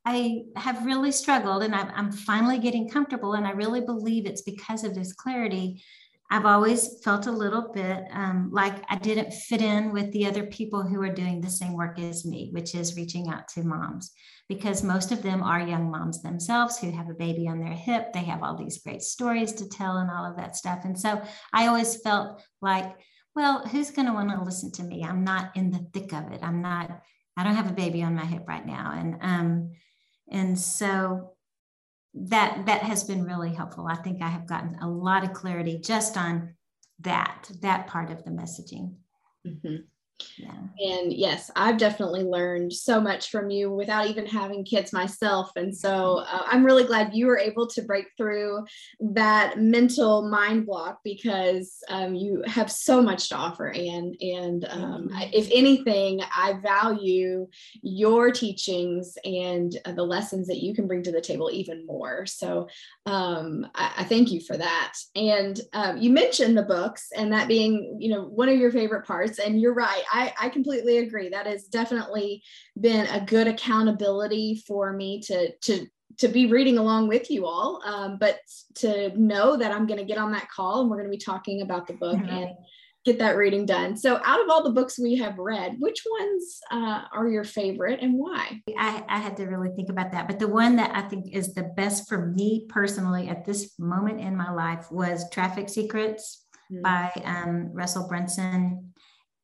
I 0.05 0.43
have 0.55 0.86
really 0.86 1.12
struggled 1.12 1.63
and 1.63 1.75
I'm 1.75 2.12
finally 2.12 2.58
getting 2.58 2.89
comfortable. 2.89 3.34
And 3.34 3.46
I 3.46 3.51
really 3.51 3.81
believe 3.81 4.25
it's 4.25 4.41
because 4.41 4.84
of 4.84 4.96
this 4.96 5.13
clarity. 5.13 5.84
I've 6.31 6.46
always 6.46 7.01
felt 7.03 7.27
a 7.27 7.31
little 7.31 7.72
bit 7.74 8.05
um, 8.12 8.50
like 8.53 8.84
I 8.89 8.96
didn't 8.96 9.34
fit 9.34 9.62
in 9.62 9.91
with 9.91 10.12
the 10.13 10.25
other 10.25 10.46
people 10.46 10.81
who 10.81 11.01
are 11.01 11.13
doing 11.13 11.41
the 11.41 11.50
same 11.50 11.74
work 11.74 12.00
as 12.00 12.25
me, 12.25 12.50
which 12.53 12.74
is 12.74 12.96
reaching 12.96 13.29
out 13.29 13.50
to 13.50 13.63
moms, 13.63 14.12
because 14.48 14.81
most 14.81 15.12
of 15.12 15.22
them 15.22 15.43
are 15.43 15.60
young 15.60 15.91
moms 15.91 16.22
themselves 16.22 16.79
who 16.79 16.89
have 16.89 17.10
a 17.10 17.13
baby 17.13 17.50
on 17.50 17.60
their 17.60 17.74
hip. 17.74 18.13
They 18.13 18.24
have 18.24 18.43
all 18.43 18.55
these 18.55 18.81
great 18.81 19.01
stories 19.01 19.51
to 19.53 19.67
tell 19.67 19.98
and 19.98 20.10
all 20.10 20.24
of 20.24 20.38
that 20.38 20.55
stuff. 20.55 20.86
And 20.86 20.98
so 20.98 21.22
I 21.53 21.67
always 21.67 22.01
felt 22.01 22.41
like, 22.62 22.96
well, 23.36 23.67
who's 23.67 23.91
going 23.91 24.08
to 24.08 24.13
want 24.13 24.29
to 24.29 24.41
listen 24.41 24.72
to 24.74 24.84
me? 24.84 25.03
I'm 25.03 25.25
not 25.25 25.51
in 25.55 25.70
the 25.70 25.86
thick 25.93 26.13
of 26.13 26.31
it. 26.31 26.39
I'm 26.41 26.62
not, 26.62 27.01
I 27.36 27.43
don't 27.43 27.55
have 27.55 27.70
a 27.70 27.74
baby 27.74 28.03
on 28.03 28.15
my 28.15 28.25
hip 28.25 28.46
right 28.48 28.65
now. 28.65 28.93
And, 28.96 29.17
um, 29.22 29.72
and 30.32 30.58
so 30.58 31.34
that 32.14 32.66
that 32.66 32.82
has 32.82 33.04
been 33.04 33.24
really 33.24 33.54
helpful 33.54 33.88
i 33.88 33.96
think 33.96 34.22
i 34.22 34.28
have 34.28 34.48
gotten 34.48 34.76
a 34.82 34.90
lot 34.90 35.24
of 35.24 35.34
clarity 35.34 35.80
just 35.80 36.18
on 36.18 36.54
that 37.00 37.50
that 37.62 37.88
part 37.88 38.10
of 38.10 38.24
the 38.24 38.32
messaging 38.32 38.96
mm-hmm. 39.46 39.76
Yeah. 40.38 40.51
And 40.80 41.13
yes, 41.13 41.51
I've 41.56 41.78
definitely 41.78 42.24
learned 42.24 42.74
so 42.74 43.00
much 43.00 43.30
from 43.30 43.50
you 43.50 43.72
without 43.72 44.08
even 44.08 44.25
having 44.25 44.66
kids 44.66 44.92
myself. 44.94 45.51
And 45.56 45.75
so 45.75 46.24
uh, 46.28 46.44
I'm 46.48 46.66
really 46.66 46.84
glad 46.84 47.13
you 47.13 47.28
were 47.28 47.38
able 47.38 47.68
to 47.68 47.82
break 47.82 48.08
through 48.18 48.66
that 49.00 49.60
mental 49.60 50.28
mind 50.28 50.66
block 50.66 51.00
because 51.04 51.78
um, 51.90 52.16
you 52.16 52.44
have 52.48 52.72
so 52.72 53.01
much 53.01 53.30
to 53.30 53.36
offer. 53.36 53.68
And, 53.68 54.16
and 54.22 54.66
um, 54.70 55.10
mm-hmm. 55.10 55.30
if 55.34 55.50
anything, 55.54 56.22
I 56.36 56.54
value 56.54 57.48
your 57.82 58.32
teachings 58.32 59.18
and 59.24 59.78
uh, 59.86 59.92
the 59.92 60.04
lessons 60.04 60.48
that 60.48 60.63
you 60.63 60.74
can 60.74 60.88
bring 60.88 61.04
to 61.04 61.12
the 61.12 61.22
table 61.22 61.50
even 61.51 61.86
more. 61.86 62.25
So 62.25 62.68
um, 63.06 63.68
I, 63.75 63.92
I, 63.98 64.04
thank 64.04 64.32
you 64.32 64.42
for 64.42 64.58
that. 64.58 64.94
And 65.16 65.60
um, 65.74 65.98
you 65.98 66.12
mentioned 66.12 66.58
the 66.58 66.63
books 66.63 67.10
and 67.16 67.32
that 67.34 67.48
being, 67.48 67.98
you 68.00 68.10
know, 68.10 68.24
one 68.24 68.50
of 68.50 68.58
your 68.58 68.72
favorite 68.72 69.06
parts. 69.06 69.40
And 69.40 69.60
you're 69.60 69.74
right. 69.74 70.04
I, 70.12 70.34
I 70.39 70.50
completely 70.50 71.00
agree. 71.00 71.30
That 71.30 71.48
has 71.48 71.65
definitely 71.65 72.44
been 72.80 73.08
a 73.08 73.25
good 73.25 73.48
accountability 73.48 74.62
for 74.68 74.94
me 74.94 75.22
to 75.22 75.56
to 75.56 75.88
to 76.18 76.27
be 76.27 76.46
reading 76.46 76.77
along 76.77 77.08
with 77.08 77.32
you 77.32 77.46
all, 77.46 77.82
um, 77.86 78.18
but 78.20 78.39
to 78.75 79.18
know 79.20 79.56
that 79.58 79.72
I'm 79.72 79.88
going 79.88 80.00
to 80.00 80.06
get 80.06 80.18
on 80.18 80.32
that 80.34 80.50
call 80.50 80.82
and 80.82 80.89
we're 80.89 80.98
going 80.98 81.10
to 81.10 81.18
be 81.18 81.24
talking 81.24 81.62
about 81.62 81.88
the 81.88 81.94
book 81.94 82.18
mm-hmm. 82.18 82.30
and 82.30 82.50
get 83.06 83.18
that 83.20 83.38
reading 83.38 83.65
done. 83.65 83.98
So, 83.98 84.20
out 84.24 84.41
of 84.44 84.50
all 84.50 84.63
the 84.63 84.72
books 84.72 85.00
we 85.00 85.18
have 85.18 85.38
read, 85.38 85.77
which 85.80 86.03
ones 86.20 86.60
uh, 86.70 87.03
are 87.13 87.27
your 87.27 87.44
favorite 87.44 88.00
and 88.01 88.13
why? 88.13 88.62
I, 88.77 89.03
I, 89.08 89.18
had 89.18 89.38
to 89.38 89.46
really 89.46 89.70
think 89.75 89.89
about 89.89 90.12
that. 90.12 90.27
But 90.27 90.39
the 90.39 90.48
one 90.48 90.75
that 90.75 90.96
I 90.96 91.01
think 91.01 91.34
is 91.34 91.53
the 91.53 91.72
best 91.75 92.08
for 92.08 92.27
me 92.27 92.68
personally 92.70 93.27
at 93.27 93.46
this 93.46 93.74
moment 93.80 94.20
in 94.20 94.36
my 94.36 94.51
life 94.51 94.91
was 94.91 95.30
Traffic 95.32 95.70
Secrets 95.70 96.46
mm-hmm. 96.72 96.82
by 96.84 97.12
um, 97.25 97.72
Russell 97.74 98.08
Brunson 98.08 98.94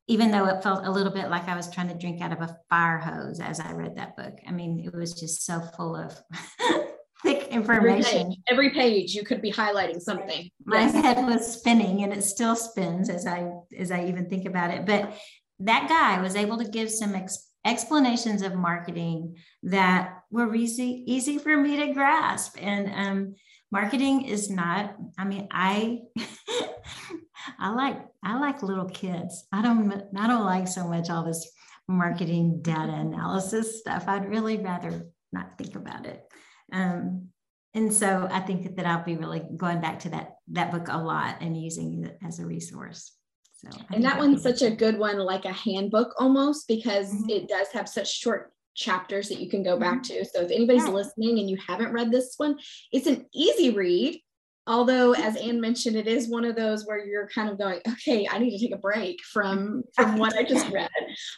even 0.07 0.31
though 0.31 0.45
it 0.45 0.63
felt 0.63 0.85
a 0.85 0.91
little 0.91 1.11
bit 1.11 1.29
like 1.29 1.47
I 1.47 1.55
was 1.55 1.69
trying 1.69 1.89
to 1.89 1.93
drink 1.93 2.21
out 2.21 2.31
of 2.31 2.41
a 2.41 2.57
fire 2.69 2.97
hose 2.97 3.39
as 3.39 3.59
I 3.59 3.73
read 3.73 3.97
that 3.97 4.15
book. 4.15 4.39
I 4.47 4.51
mean, 4.51 4.79
it 4.79 4.93
was 4.93 5.13
just 5.13 5.45
so 5.45 5.59
full 5.75 5.95
of 5.95 6.17
thick 7.23 7.47
information. 7.49 8.17
Every 8.17 8.29
page, 8.29 8.39
every 8.47 8.69
page, 8.69 9.15
you 9.15 9.23
could 9.23 9.41
be 9.41 9.51
highlighting 9.51 10.01
something. 10.01 10.49
My 10.65 10.81
yes. 10.81 10.93
head 10.93 11.25
was 11.25 11.59
spinning 11.59 12.03
and 12.03 12.13
it 12.13 12.23
still 12.23 12.55
spins 12.55 13.09
as 13.09 13.27
I 13.27 13.51
as 13.77 13.91
I 13.91 14.05
even 14.05 14.29
think 14.29 14.45
about 14.45 14.71
it. 14.71 14.85
But 14.85 15.13
that 15.59 15.89
guy 15.89 16.21
was 16.21 16.35
able 16.35 16.57
to 16.59 16.69
give 16.69 16.89
some 16.89 17.15
ex- 17.15 17.51
explanations 17.65 18.43
of 18.43 18.55
marketing 18.55 19.35
that 19.63 20.19
were 20.31 20.55
easy 20.55 21.03
easy 21.05 21.37
for 21.37 21.57
me 21.57 21.77
to 21.77 21.93
grasp. 21.93 22.57
And 22.61 22.91
um, 22.93 23.35
marketing 23.71 24.25
is 24.25 24.49
not, 24.49 24.95
I 25.17 25.25
mean, 25.25 25.47
I 25.51 26.01
I 27.59 27.73
like 27.73 27.99
I 28.23 28.39
like 28.39 28.63
little 28.63 28.89
kids. 28.89 29.45
I 29.51 29.61
don't 29.61 29.91
I 30.15 30.27
don't 30.27 30.45
like 30.45 30.67
so 30.67 30.87
much 30.87 31.09
all 31.09 31.25
this 31.25 31.49
marketing 31.87 32.61
data 32.61 32.93
analysis 32.93 33.79
stuff. 33.79 34.05
I'd 34.07 34.29
really 34.29 34.57
rather 34.57 35.07
not 35.31 35.57
think 35.57 35.75
about 35.75 36.05
it. 36.05 36.23
Um, 36.71 37.29
and 37.73 37.93
so 37.93 38.27
I 38.31 38.39
think 38.39 38.75
that 38.75 38.85
I'll 38.85 39.03
be 39.03 39.17
really 39.17 39.43
going 39.55 39.81
back 39.81 39.99
to 39.99 40.09
that 40.09 40.35
that 40.49 40.71
book 40.71 40.87
a 40.89 41.01
lot 41.01 41.37
and 41.41 41.61
using 41.61 42.03
it 42.03 42.17
as 42.25 42.39
a 42.39 42.45
resource. 42.45 43.13
So 43.57 43.69
and 43.91 44.03
that 44.03 44.17
one's 44.17 44.43
such 44.43 44.61
a 44.61 44.71
good 44.71 44.97
one, 44.97 45.17
like 45.17 45.45
a 45.45 45.51
handbook 45.51 46.13
almost, 46.19 46.67
because 46.67 47.11
mm-hmm. 47.11 47.29
it 47.29 47.49
does 47.49 47.67
have 47.73 47.89
such 47.89 48.11
short 48.11 48.51
chapters 48.75 49.29
that 49.29 49.39
you 49.39 49.49
can 49.49 49.63
go 49.63 49.79
back 49.79 50.03
mm-hmm. 50.03 50.19
to. 50.19 50.25
So 50.25 50.41
if 50.41 50.51
anybody's 50.51 50.85
yeah. 50.85 50.91
listening 50.91 51.39
and 51.39 51.49
you 51.49 51.57
haven't 51.67 51.91
read 51.91 52.11
this 52.11 52.35
one, 52.37 52.57
it's 52.91 53.07
an 53.07 53.25
easy 53.33 53.71
read 53.71 54.19
although 54.67 55.13
as 55.13 55.35
anne 55.37 55.59
mentioned 55.59 55.95
it 55.95 56.07
is 56.07 56.27
one 56.27 56.45
of 56.45 56.55
those 56.55 56.85
where 56.85 57.03
you're 57.03 57.27
kind 57.27 57.49
of 57.49 57.57
going 57.57 57.79
okay 57.87 58.27
i 58.31 58.37
need 58.37 58.51
to 58.51 58.59
take 58.59 58.75
a 58.75 58.79
break 58.79 59.23
from 59.23 59.83
from 59.93 60.17
what 60.17 60.35
i 60.35 60.43
just 60.43 60.69
read. 60.69 60.89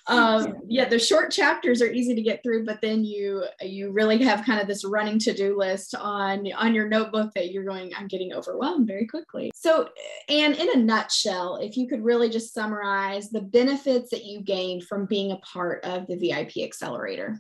Um, 0.07 0.55
yeah. 0.67 0.88
the 0.88 1.00
short 1.00 1.31
chapters 1.31 1.81
are 1.81 1.91
easy 1.91 2.15
to 2.15 2.21
get 2.21 2.41
through 2.43 2.65
but 2.65 2.81
then 2.81 3.03
you 3.03 3.43
you 3.62 3.91
really 3.91 4.21
have 4.24 4.45
kind 4.45 4.59
of 4.59 4.67
this 4.67 4.83
running 4.83 5.19
to-do 5.19 5.57
list 5.57 5.95
on 5.95 6.51
on 6.53 6.74
your 6.74 6.88
notebook 6.88 7.31
that 7.36 7.51
you're 7.51 7.63
going 7.63 7.91
i'm 7.98 8.07
getting 8.07 8.33
overwhelmed 8.33 8.88
very 8.88 9.07
quickly. 9.07 9.51
So 9.53 9.89
and 10.27 10.55
in 10.55 10.69
a 10.74 10.77
nutshell 10.77 11.57
if 11.62 11.77
you 11.77 11.88
could 11.88 12.03
really 12.03 12.29
just 12.29 12.53
summarize 12.53 13.29
the 13.29 13.41
benefits 13.41 14.09
that 14.12 14.25
you 14.25 14.41
gained 14.41 14.83
from 14.86 15.05
being 15.05 15.31
a 15.31 15.38
part 15.38 15.83
of 15.86 16.07
the 16.07 16.15
vip 16.15 16.51
accelerator. 16.57 17.39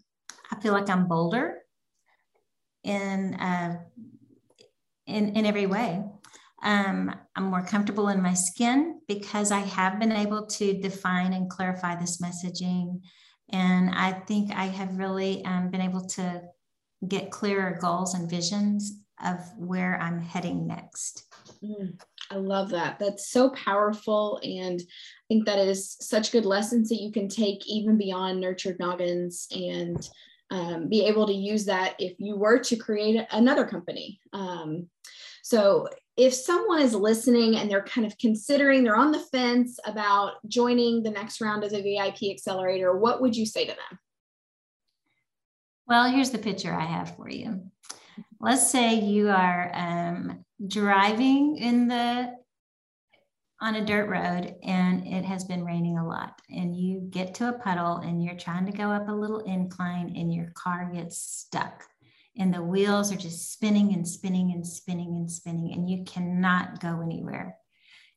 I 0.51 0.59
feel 0.61 0.73
like 0.73 0.89
i'm 0.89 1.07
bolder 1.07 1.59
in 2.83 3.33
uh, 3.35 3.77
in, 5.09 5.35
in 5.35 5.45
every 5.45 5.65
way. 5.65 6.03
Um, 6.61 7.13
I'm 7.35 7.45
more 7.45 7.63
comfortable 7.63 8.09
in 8.09 8.21
my 8.21 8.33
skin 8.33 8.99
because 9.07 9.51
I 9.51 9.59
have 9.59 9.99
been 9.99 10.11
able 10.11 10.45
to 10.45 10.79
define 10.79 11.33
and 11.33 11.49
clarify 11.49 11.95
this 11.95 12.21
messaging. 12.21 13.01
And 13.51 13.89
I 13.95 14.11
think 14.11 14.51
I 14.53 14.65
have 14.65 14.97
really 14.97 15.43
um, 15.45 15.69
been 15.69 15.81
able 15.81 16.05
to 16.07 16.41
get 17.07 17.31
clearer 17.31 17.77
goals 17.79 18.13
and 18.13 18.29
visions 18.29 18.91
of 19.23 19.39
where 19.57 19.99
I'm 20.01 20.21
heading 20.21 20.67
next. 20.67 21.25
Mm, 21.63 21.99
I 22.31 22.35
love 22.35 22.69
that. 22.69 22.99
That's 22.99 23.29
so 23.29 23.49
powerful. 23.51 24.39
And 24.43 24.79
I 24.81 25.23
think 25.27 25.45
that 25.45 25.59
is 25.59 25.97
such 25.99 26.31
good 26.31 26.45
lessons 26.45 26.89
that 26.89 27.01
you 27.01 27.11
can 27.11 27.27
take 27.27 27.67
even 27.67 27.97
beyond 27.97 28.39
nurtured 28.39 28.79
noggins 28.79 29.47
and 29.51 30.07
um, 30.51 30.89
be 30.89 31.05
able 31.05 31.27
to 31.27 31.33
use 31.33 31.65
that 31.65 31.95
if 31.99 32.15
you 32.19 32.35
were 32.35 32.59
to 32.59 32.75
create 32.75 33.25
another 33.31 33.65
company. 33.65 34.19
Um, 34.33 34.87
so 35.43 35.87
if 36.17 36.33
someone 36.33 36.81
is 36.81 36.93
listening 36.93 37.55
and 37.55 37.69
they're 37.69 37.83
kind 37.83 38.05
of 38.05 38.17
considering, 38.17 38.83
they're 38.83 38.95
on 38.95 39.11
the 39.11 39.19
fence 39.19 39.79
about 39.85 40.33
joining 40.47 41.01
the 41.01 41.11
next 41.11 41.39
round 41.39 41.63
of 41.63 41.71
the 41.71 41.81
VIP 41.81 42.31
accelerator, 42.31 42.97
what 42.97 43.21
would 43.21 43.35
you 43.35 43.45
say 43.45 43.65
to 43.65 43.71
them? 43.71 43.99
Well, 45.87 46.11
here's 46.11 46.29
the 46.29 46.37
picture 46.37 46.73
I 46.73 46.85
have 46.85 47.15
for 47.15 47.29
you. 47.29 47.63
Let's 48.39 48.69
say 48.69 48.95
you 48.95 49.29
are 49.29 49.71
um, 49.73 50.45
driving 50.67 51.57
in 51.57 51.87
the 51.87 52.35
on 53.61 53.75
a 53.75 53.85
dirt 53.85 54.07
road 54.07 54.55
and 54.63 55.05
it 55.05 55.25
has 55.25 55.43
been 55.43 55.65
raining 55.65 55.97
a 55.97 56.07
lot. 56.07 56.41
And 56.49 56.75
you 56.75 57.01
get 57.09 57.33
to 57.35 57.49
a 57.49 57.59
puddle 57.59 57.97
and 57.97 58.23
you're 58.23 58.37
trying 58.37 58.65
to 58.65 58.71
go 58.71 58.89
up 58.89 59.09
a 59.09 59.13
little 59.13 59.39
incline 59.39 60.13
and 60.15 60.33
your 60.33 60.51
car 60.53 60.89
gets 60.93 61.17
stuck. 61.17 61.83
And 62.37 62.53
the 62.53 62.63
wheels 62.63 63.11
are 63.11 63.17
just 63.17 63.51
spinning 63.51 63.93
and 63.93 64.07
spinning 64.07 64.51
and 64.53 64.65
spinning 64.65 65.15
and 65.17 65.29
spinning 65.29 65.73
and 65.73 65.89
you 65.89 66.05
cannot 66.05 66.79
go 66.79 67.01
anywhere. 67.01 67.57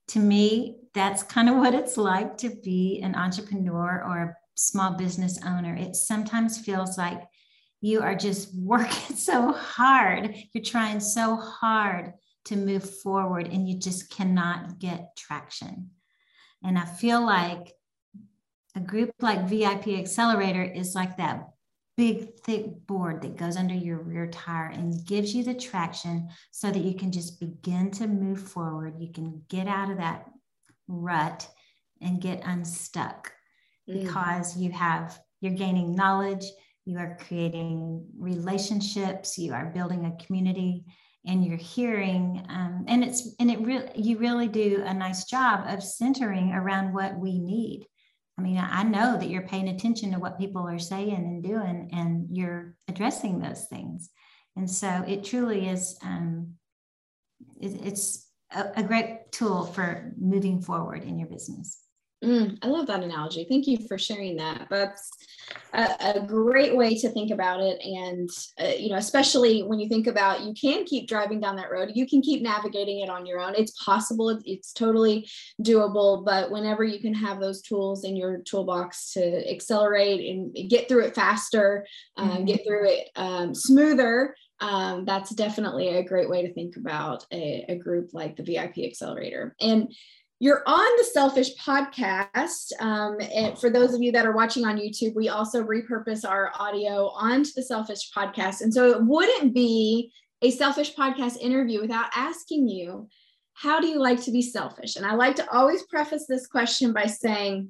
To 0.09 0.21
me 0.21 0.79
that's 0.95 1.23
kind 1.23 1.49
of 1.49 1.57
what 1.59 1.75
it's 1.75 1.97
like 1.97 2.37
to 2.39 2.51
be 2.51 3.01
an 3.03 3.15
entrepreneur 3.15 4.05
or 4.07 4.19
a 4.19 4.37
small 4.55 4.93
business 4.93 5.41
owner. 5.45 5.75
It 5.75 5.97
sometimes 5.97 6.59
feels 6.59 6.97
like 6.97 7.23
you 7.81 8.01
are 8.01 8.15
just 8.15 8.55
working 8.57 9.17
so 9.17 9.53
hard. 9.53 10.37
You're 10.53 10.65
trying 10.65 11.01
so 11.01 11.35
hard 11.35 12.13
to 12.47 12.57
move 12.57 12.89
forward 13.01 13.49
and 13.49 13.69
you 13.69 13.79
just 13.79 14.11
cannot 14.11 14.79
get 14.79 15.17
traction. 15.17 15.91
And 16.65 16.79
I 16.79 16.85
feel 16.85 17.25
like 17.25 17.73
a 18.75 18.81
group 18.81 19.13
like 19.21 19.49
VIP 19.49 19.89
Accelerator 19.89 20.63
is 20.63 20.95
like 20.95 21.17
that 21.19 21.49
big, 21.97 22.35
thick 22.41 22.87
board 22.87 23.23
that 23.23 23.37
goes 23.37 23.57
under 23.57 23.75
your 23.75 23.99
rear 23.99 24.27
tire 24.27 24.69
and 24.69 25.05
gives 25.07 25.35
you 25.35 25.45
the 25.45 25.55
traction 25.55 26.29
so 26.51 26.71
that 26.71 26.83
you 26.83 26.95
can 26.95 27.13
just 27.13 27.39
begin 27.39 27.91
to 27.91 28.07
move 28.07 28.41
forward. 28.41 28.95
You 28.99 29.13
can 29.13 29.43
get 29.49 29.69
out 29.69 29.91
of 29.91 29.99
that 29.99 30.27
rut 30.89 31.47
and 32.01 32.21
get 32.21 32.43
unstuck 32.45 33.33
mm. 33.89 34.03
because 34.03 34.57
you 34.57 34.71
have, 34.73 35.19
you're 35.41 35.53
gaining 35.53 35.95
knowledge, 35.95 36.45
you 36.85 36.99
are 36.99 37.19
creating 37.27 38.07
relationships, 38.19 39.39
you 39.39 39.52
are 39.52 39.67
building 39.67 40.07
a 40.07 40.25
community, 40.25 40.85
and 41.26 41.45
you're 41.45 41.56
hearing 41.56 42.45
um, 42.49 42.85
and 42.89 43.04
it's 43.04 43.35
and 43.39 43.50
it 43.50 43.61
really 43.61 43.91
you 43.95 44.19
really 44.19 44.49
do 44.49 44.82
a 44.85 44.95
nice 44.95 45.25
job 45.25 45.65
of 45.69 45.82
centering 45.82 46.52
around 46.52 46.93
what 46.93 47.17
we 47.17 47.39
need. 47.39 47.87
I 48.39 48.43
mean 48.43 48.56
i 48.58 48.82
know 48.82 49.19
that 49.19 49.28
you're 49.28 49.47
paying 49.47 49.69
attention 49.69 50.13
to 50.13 50.19
what 50.19 50.39
people 50.39 50.67
are 50.67 50.78
saying 50.78 51.15
and 51.15 51.43
doing 51.45 51.91
and 51.93 52.26
you're 52.30 52.75
addressing 52.89 53.39
those 53.39 53.67
things. 53.67 54.11
And 54.56 54.71
so 54.71 55.04
it 55.06 55.25
truly 55.25 55.69
is 55.69 55.97
um, 56.02 56.54
it, 57.61 57.80
it's 57.85 58.28
a, 58.54 58.73
a 58.76 58.82
great 58.82 59.32
tool 59.32 59.65
for 59.65 60.13
moving 60.19 60.61
forward 60.61 61.04
in 61.04 61.19
your 61.19 61.28
business 61.28 61.81
Mm, 62.23 62.58
I 62.63 62.69
love 62.69 62.87
that 62.87 63.02
analogy. 63.02 63.47
Thank 63.49 63.67
you 63.67 63.78
for 63.89 63.99
sharing 63.99 64.37
that. 64.37 64.69
That's 64.71 65.11
a, 65.73 66.15
a 66.15 66.21
great 66.25 66.76
way 66.76 66.95
to 66.97 67.08
think 67.08 67.32
about 67.32 67.61
it. 67.61 67.80
And, 67.82 68.30
uh, 68.61 68.75
you 68.78 68.91
know, 68.91 68.97
especially 68.97 69.63
when 69.63 69.80
you 69.80 69.89
think 69.89 70.06
about 70.06 70.43
you 70.43 70.54
can 70.54 70.85
keep 70.85 71.08
driving 71.08 71.41
down 71.41 71.56
that 71.56 71.71
road, 71.71 71.93
you 71.95 72.06
can 72.06 72.23
keep 72.23 72.43
navigating 72.43 73.00
it 73.00 73.08
on 73.08 73.26
your 73.26 73.41
own. 73.41 73.54
It's 73.56 73.73
possible, 73.82 74.28
it's, 74.28 74.45
it's 74.47 74.73
totally 74.73 75.28
doable. 75.63 76.25
But 76.25 76.50
whenever 76.52 76.85
you 76.85 77.00
can 77.00 77.15
have 77.15 77.41
those 77.41 77.61
tools 77.61 78.04
in 78.04 78.15
your 78.15 78.39
toolbox 78.39 79.13
to 79.15 79.50
accelerate 79.50 80.30
and 80.30 80.71
get 80.71 80.89
through 80.89 81.06
it 81.06 81.17
faster, 81.17 81.87
um, 82.17 82.30
mm-hmm. 82.30 82.45
get 82.45 82.65
through 82.65 82.89
it 82.89 83.08
um, 83.17 83.52
smoother, 83.52 84.37
um, 84.61 85.04
that's 85.04 85.35
definitely 85.35 85.89
a 85.89 86.04
great 86.04 86.30
way 86.30 86.47
to 86.47 86.54
think 86.54 86.76
about 86.76 87.26
a, 87.32 87.65
a 87.69 87.75
group 87.75 88.11
like 88.13 88.37
the 88.37 88.45
VIP 88.45 88.78
Accelerator. 88.87 89.56
And 89.61 89.93
you're 90.43 90.65
on 90.67 90.97
the 90.99 91.05
Selfish 91.05 91.55
podcast. 91.55 92.73
Um, 92.81 93.17
for 93.55 93.71
those 93.71 93.95
of 93.95 94.02
you 94.02 94.11
that 94.11 94.26
are 94.26 94.35
watching 94.35 94.65
on 94.65 94.76
YouTube, 94.76 95.15
we 95.15 95.28
also 95.28 95.63
repurpose 95.63 96.28
our 96.28 96.50
audio 96.59 97.11
onto 97.11 97.50
the 97.55 97.63
Selfish 97.63 98.11
podcast. 98.11 98.61
And 98.61 98.75
so 98.75 98.91
it 98.91 99.05
wouldn't 99.05 99.55
be 99.55 100.13
a 100.43 100.50
Selfish 100.50 100.97
podcast 100.97 101.37
interview 101.41 101.81
without 101.81 102.11
asking 102.17 102.67
you, 102.67 103.09
how 103.55 103.78
do 103.78 103.87
you 103.87 104.00
like 104.00 104.21
to 104.25 104.33
be 104.33 104.43
selfish? 104.43 104.97
And 104.97 105.07
I 105.07 105.15
like 105.15 105.37
to 105.37 105.49
always 105.52 105.85
preface 105.85 106.26
this 106.28 106.49
question 106.49 106.93
by 106.93 107.07
saying, 107.07 107.69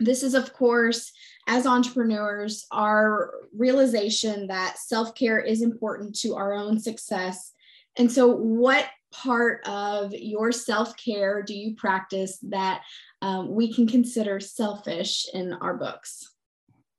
this 0.00 0.24
is, 0.24 0.34
of 0.34 0.52
course, 0.52 1.12
as 1.46 1.64
entrepreneurs, 1.64 2.66
our 2.72 3.34
realization 3.56 4.48
that 4.48 4.78
self 4.78 5.14
care 5.14 5.38
is 5.38 5.62
important 5.62 6.18
to 6.22 6.34
our 6.34 6.54
own 6.54 6.80
success. 6.80 7.52
And 7.96 8.10
so, 8.10 8.34
what 8.34 8.84
part 9.14 9.66
of 9.66 10.12
your 10.12 10.52
self 10.52 10.96
care 10.96 11.42
do 11.42 11.54
you 11.54 11.74
practice 11.76 12.38
that 12.42 12.82
um, 13.22 13.54
we 13.54 13.72
can 13.72 13.86
consider 13.86 14.40
selfish 14.40 15.26
in 15.32 15.52
our 15.54 15.76
books? 15.76 16.30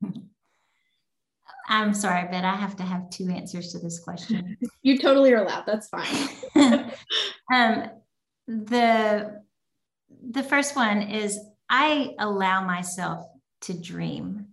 I'm 1.67 1.93
sorry, 1.93 2.27
but 2.31 2.45
I 2.45 2.55
have 2.55 2.75
to 2.77 2.83
have 2.83 3.09
two 3.09 3.29
answers 3.29 3.71
to 3.71 3.79
this 3.79 3.99
question. 3.99 4.55
you 4.83 4.99
totally 4.99 5.33
are 5.33 5.43
allowed. 5.43 5.65
That's 5.65 5.89
fine. 5.89 6.29
um, 7.51 7.89
the 8.47 9.41
the 10.29 10.43
first 10.43 10.75
one 10.75 11.01
is 11.01 11.39
I 11.69 12.13
allow 12.19 12.63
myself 12.63 13.25
to 13.61 13.73
dream 13.73 14.47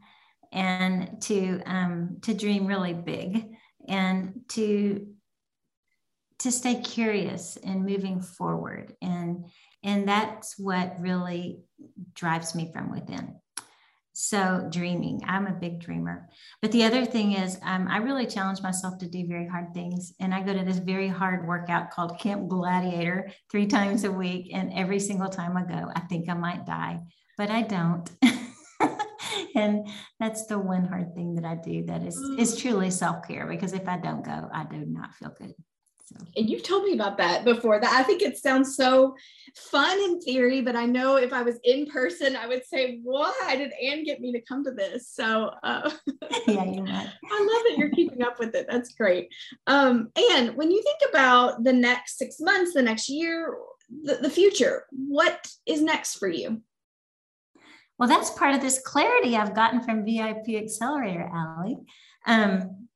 and 0.52 1.20
to 1.22 1.60
um, 1.66 2.16
to 2.22 2.32
dream 2.32 2.66
really 2.66 2.94
big 2.94 3.50
and 3.86 4.40
to 4.48 5.06
to 6.42 6.50
stay 6.50 6.74
curious 6.80 7.56
and 7.64 7.86
moving 7.86 8.20
forward. 8.20 8.94
And 9.00 9.46
and 9.84 10.08
that's 10.08 10.58
what 10.58 11.00
really 11.00 11.60
drives 12.14 12.54
me 12.54 12.70
from 12.72 12.90
within. 12.90 13.36
So 14.12 14.68
dreaming 14.70 15.20
i'm 15.26 15.46
a 15.46 15.52
big 15.52 15.80
dreamer. 15.80 16.28
But 16.60 16.72
the 16.72 16.84
other 16.84 17.06
thing 17.06 17.32
is 17.32 17.58
um, 17.62 17.86
i 17.88 17.98
really 17.98 18.26
challenge 18.26 18.60
myself 18.60 18.98
to 18.98 19.08
do 19.08 19.26
very 19.26 19.46
hard 19.46 19.72
things. 19.72 20.12
And 20.20 20.34
i 20.34 20.42
go 20.42 20.52
to 20.52 20.64
this 20.64 20.78
very 20.78 21.08
hard 21.08 21.46
workout 21.46 21.90
called 21.90 22.18
camp 22.18 22.48
gladiator 22.48 23.30
three 23.50 23.66
times 23.66 24.04
a 24.04 24.12
week. 24.12 24.50
And 24.52 24.72
every 24.74 24.98
single 24.98 25.28
time 25.28 25.56
i 25.56 25.62
go 25.62 25.90
i 25.94 26.00
think 26.00 26.28
i 26.28 26.34
might 26.34 26.66
die 26.66 27.00
but 27.38 27.50
i 27.50 27.62
don't. 27.62 28.10
And 29.54 29.86
that's 30.18 30.46
the 30.46 30.58
one 30.58 30.84
hard 30.84 31.14
thing 31.14 31.34
that 31.36 31.44
i 31.44 31.54
do 31.54 31.84
that 31.86 32.02
is 32.02 32.18
is 32.38 32.56
truly 32.56 32.90
self-care 32.90 33.46
because 33.46 33.72
if 33.72 33.86
i 33.86 33.96
don't 33.96 34.24
go 34.24 34.48
i 34.52 34.64
do 34.64 34.84
not 34.86 35.14
feel 35.14 35.34
good 35.38 35.54
and 36.36 36.48
you've 36.48 36.62
told 36.62 36.84
me 36.84 36.94
about 36.94 37.18
that 37.18 37.44
before. 37.44 37.80
That 37.80 37.92
I 37.92 38.02
think 38.02 38.22
it 38.22 38.38
sounds 38.38 38.76
so 38.76 39.14
fun 39.54 39.98
in 39.98 40.20
theory, 40.20 40.60
but 40.62 40.76
I 40.76 40.86
know 40.86 41.16
if 41.16 41.32
I 41.32 41.42
was 41.42 41.58
in 41.64 41.86
person, 41.86 42.36
I 42.36 42.46
would 42.46 42.64
say, 42.64 43.00
"Why 43.02 43.56
did 43.56 43.72
Anne 43.82 44.04
get 44.04 44.20
me 44.20 44.32
to 44.32 44.40
come 44.40 44.64
to 44.64 44.70
this?" 44.70 45.10
So, 45.10 45.50
uh, 45.62 45.90
yeah, 46.46 46.64
you're 46.64 46.84
right. 46.84 47.08
I 47.32 47.38
love 47.40 47.62
that 47.68 47.76
you're 47.76 47.90
keeping 47.90 48.22
up 48.22 48.38
with 48.38 48.54
it. 48.54 48.66
That's 48.68 48.94
great. 48.94 49.32
Um, 49.66 50.10
and 50.30 50.56
when 50.56 50.70
you 50.70 50.82
think 50.82 51.10
about 51.10 51.64
the 51.64 51.72
next 51.72 52.18
six 52.18 52.36
months, 52.40 52.74
the 52.74 52.82
next 52.82 53.08
year, 53.08 53.56
the, 54.02 54.16
the 54.16 54.30
future, 54.30 54.86
what 54.90 55.50
is 55.66 55.82
next 55.82 56.16
for 56.16 56.28
you? 56.28 56.62
Well, 57.98 58.08
that's 58.08 58.30
part 58.30 58.54
of 58.54 58.60
this 58.60 58.80
clarity 58.80 59.36
I've 59.36 59.54
gotten 59.54 59.82
from 59.82 60.04
VIP 60.04 60.56
Accelerator, 60.56 61.30
Allie. 61.32 61.78
Um, 62.26 62.88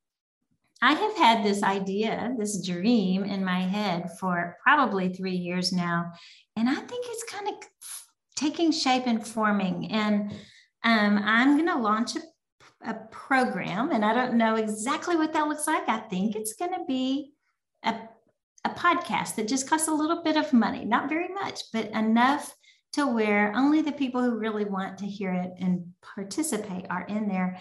I 0.82 0.92
have 0.92 1.16
had 1.16 1.44
this 1.44 1.62
idea, 1.62 2.34
this 2.38 2.64
dream 2.66 3.24
in 3.24 3.44
my 3.44 3.60
head 3.60 4.10
for 4.20 4.56
probably 4.62 5.08
three 5.08 5.36
years 5.36 5.72
now. 5.72 6.12
And 6.54 6.68
I 6.68 6.74
think 6.74 7.06
it's 7.08 7.32
kind 7.32 7.48
of 7.48 7.54
taking 8.36 8.70
shape 8.70 9.06
and 9.06 9.26
forming. 9.26 9.90
And 9.90 10.32
um, 10.84 11.18
I'm 11.24 11.56
going 11.56 11.68
to 11.68 11.78
launch 11.78 12.12
a, 12.16 12.90
a 12.90 12.94
program, 13.10 13.90
and 13.90 14.04
I 14.04 14.14
don't 14.14 14.34
know 14.34 14.56
exactly 14.56 15.16
what 15.16 15.32
that 15.32 15.48
looks 15.48 15.66
like. 15.66 15.88
I 15.88 15.98
think 15.98 16.36
it's 16.36 16.54
going 16.54 16.72
to 16.72 16.84
be 16.86 17.32
a, 17.82 17.94
a 18.64 18.70
podcast 18.70 19.36
that 19.36 19.48
just 19.48 19.68
costs 19.68 19.88
a 19.88 19.94
little 19.94 20.22
bit 20.22 20.36
of 20.36 20.52
money, 20.52 20.84
not 20.84 21.08
very 21.08 21.28
much, 21.28 21.60
but 21.72 21.90
enough 21.90 22.54
to 22.92 23.06
where 23.06 23.52
only 23.56 23.82
the 23.82 23.92
people 23.92 24.22
who 24.22 24.38
really 24.38 24.64
want 24.64 24.98
to 24.98 25.06
hear 25.06 25.32
it 25.32 25.52
and 25.58 25.92
participate 26.14 26.86
are 26.90 27.04
in 27.06 27.28
there 27.28 27.58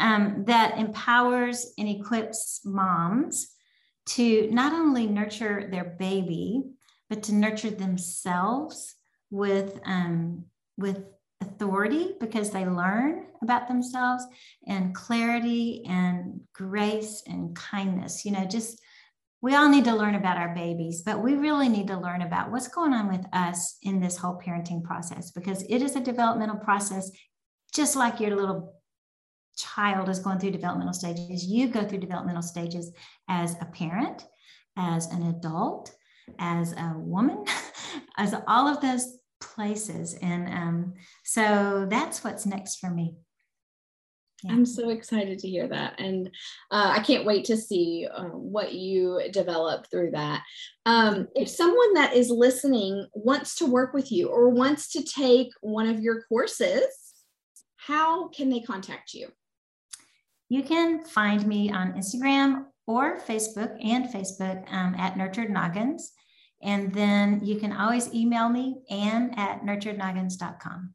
um, 0.00 0.44
that 0.46 0.78
empowers 0.78 1.72
and 1.78 1.88
equips 1.88 2.62
moms 2.64 3.48
to 4.06 4.48
not 4.50 4.72
only 4.72 5.06
nurture 5.06 5.68
their 5.70 5.84
baby, 5.84 6.64
but 7.08 7.22
to 7.24 7.34
nurture 7.34 7.70
themselves 7.70 8.94
with, 9.30 9.78
um, 9.84 10.44
with 10.76 11.04
authority 11.40 12.14
because 12.18 12.50
they 12.50 12.66
learn 12.66 13.26
about 13.42 13.68
themselves 13.68 14.24
and 14.66 14.94
clarity 14.94 15.84
and 15.88 16.40
grace 16.54 17.22
and 17.26 17.54
kindness. 17.54 18.24
You 18.24 18.32
know, 18.32 18.44
just 18.44 18.80
we 19.42 19.54
all 19.54 19.68
need 19.68 19.84
to 19.84 19.94
learn 19.94 20.14
about 20.16 20.36
our 20.36 20.54
babies, 20.54 21.02
but 21.02 21.22
we 21.22 21.34
really 21.34 21.68
need 21.68 21.86
to 21.88 21.98
learn 21.98 22.22
about 22.22 22.50
what's 22.50 22.68
going 22.68 22.92
on 22.92 23.08
with 23.08 23.24
us 23.32 23.78
in 23.82 24.00
this 24.00 24.16
whole 24.16 24.38
parenting 24.38 24.82
process 24.82 25.30
because 25.30 25.62
it 25.68 25.82
is 25.82 25.96
a 25.96 26.00
developmental 26.00 26.56
process, 26.56 27.10
just 27.74 27.96
like 27.96 28.20
your 28.20 28.36
little 28.36 28.79
child 29.60 30.08
is 30.08 30.18
going 30.18 30.38
through 30.38 30.52
developmental 30.52 30.94
stages. 30.94 31.44
You 31.44 31.68
go 31.68 31.84
through 31.84 31.98
developmental 31.98 32.42
stages 32.42 32.92
as 33.28 33.56
a 33.60 33.66
parent, 33.66 34.26
as 34.76 35.06
an 35.06 35.28
adult, 35.28 35.94
as 36.38 36.72
a 36.72 36.94
woman, 36.96 37.44
as 38.16 38.34
all 38.46 38.68
of 38.68 38.80
those 38.80 39.18
places. 39.40 40.14
And 40.22 40.48
um, 40.48 40.94
so 41.24 41.86
that's 41.88 42.22
what's 42.22 42.46
next 42.46 42.78
for 42.78 42.90
me. 42.90 43.16
Yeah. 44.44 44.52
I'm 44.52 44.64
so 44.64 44.88
excited 44.88 45.38
to 45.40 45.48
hear 45.48 45.68
that. 45.68 46.00
And 46.00 46.28
uh, 46.70 46.94
I 46.96 47.00
can't 47.00 47.26
wait 47.26 47.44
to 47.46 47.56
see 47.56 48.08
uh, 48.10 48.24
what 48.24 48.72
you 48.72 49.20
develop 49.32 49.86
through 49.90 50.12
that. 50.12 50.42
Um, 50.86 51.28
if 51.34 51.48
someone 51.48 51.94
that 51.94 52.14
is 52.14 52.30
listening 52.30 53.06
wants 53.12 53.56
to 53.56 53.66
work 53.66 53.92
with 53.92 54.10
you 54.10 54.28
or 54.28 54.48
wants 54.48 54.90
to 54.92 55.02
take 55.02 55.48
one 55.60 55.88
of 55.88 56.00
your 56.00 56.22
courses, 56.22 56.86
how 57.76 58.28
can 58.28 58.48
they 58.48 58.60
contact 58.60 59.12
you? 59.12 59.28
You 60.50 60.64
can 60.64 61.04
find 61.04 61.46
me 61.46 61.70
on 61.70 61.92
Instagram 61.92 62.64
or 62.86 63.20
Facebook 63.20 63.78
and 63.82 64.06
Facebook 64.06 64.70
um, 64.72 64.96
at 64.96 65.16
Nurtured 65.16 65.48
Noggins. 65.48 66.12
And 66.60 66.92
then 66.92 67.40
you 67.44 67.56
can 67.60 67.72
always 67.72 68.12
email 68.12 68.48
me, 68.48 68.82
Anne 68.90 69.32
at 69.36 69.62
nurturednoggins.com. 69.62 70.94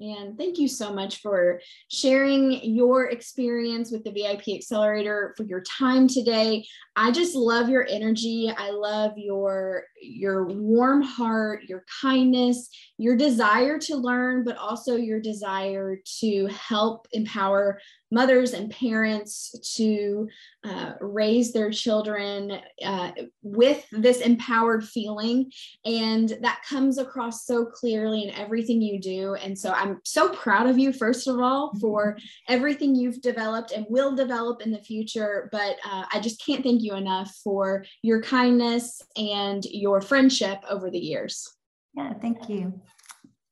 And 0.00 0.36
thank 0.36 0.58
you 0.58 0.68
so 0.68 0.92
much 0.92 1.20
for 1.20 1.60
sharing 1.90 2.64
your 2.64 3.10
experience 3.10 3.92
with 3.92 4.04
the 4.04 4.10
VIP 4.10 4.56
Accelerator, 4.56 5.34
for 5.36 5.44
your 5.44 5.60
time 5.60 6.08
today. 6.08 6.66
I 6.96 7.10
just 7.10 7.34
love 7.34 7.68
your 7.68 7.86
energy. 7.88 8.52
I 8.56 8.70
love 8.70 9.12
your 9.16 9.84
your 10.00 10.46
warm 10.46 11.02
heart, 11.02 11.64
your 11.64 11.84
kindness, 12.00 12.68
your 12.98 13.16
desire 13.16 13.78
to 13.78 13.96
learn, 13.96 14.44
but 14.44 14.56
also 14.56 14.96
your 14.96 15.20
desire 15.20 15.98
to 16.20 16.46
help 16.46 17.08
empower 17.12 17.80
mothers 18.14 18.52
and 18.52 18.70
parents 18.70 19.74
to 19.74 20.28
uh, 20.62 20.92
raise 21.00 21.52
their 21.52 21.70
children 21.70 22.60
uh, 22.84 23.10
with 23.42 23.84
this 23.90 24.20
empowered 24.20 24.84
feeling. 24.84 25.50
And 25.84 26.28
that 26.40 26.62
comes 26.68 26.98
across 26.98 27.44
so 27.44 27.64
clearly 27.66 28.22
in 28.22 28.34
everything 28.34 28.80
you 28.80 29.00
do. 29.00 29.34
And 29.34 29.58
so 29.58 29.72
I'm 29.72 30.00
so 30.04 30.28
proud 30.28 30.68
of 30.68 30.78
you, 30.78 30.92
first 30.92 31.26
of 31.26 31.40
all, 31.40 31.70
mm-hmm. 31.70 31.80
for 31.80 32.16
everything 32.48 32.94
you've 32.94 33.20
developed 33.20 33.72
and 33.72 33.84
will 33.88 34.14
develop 34.14 34.62
in 34.62 34.70
the 34.70 34.78
future. 34.78 35.48
But 35.50 35.76
uh, 35.84 36.04
I 36.12 36.20
just 36.20 36.44
can't 36.44 36.62
thank 36.62 36.82
you 36.84 36.94
enough 36.94 37.34
for 37.42 37.84
your 38.02 38.22
kindness 38.22 39.02
and 39.16 39.64
your 39.64 40.00
friendship 40.00 40.58
over 40.68 40.90
the 40.90 40.98
years. 40.98 41.48
Yeah, 41.94 42.12
thank 42.14 42.48
you. 42.48 42.80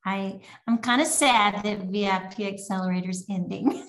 I 0.05 0.41
I'm 0.67 0.77
kind 0.79 1.01
of 1.01 1.07
sad 1.07 1.63
that 1.63 1.85
VIP 1.85 2.47
Accelerator's 2.47 3.25
ending. 3.29 3.87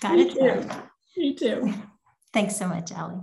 Got 0.00 0.14
Me 0.14 0.22
it. 0.22 0.34
Too. 0.34 0.68
Me 1.16 1.34
too. 1.34 1.72
Thanks 2.32 2.56
so 2.56 2.68
much, 2.68 2.92
Allie. 2.92 3.20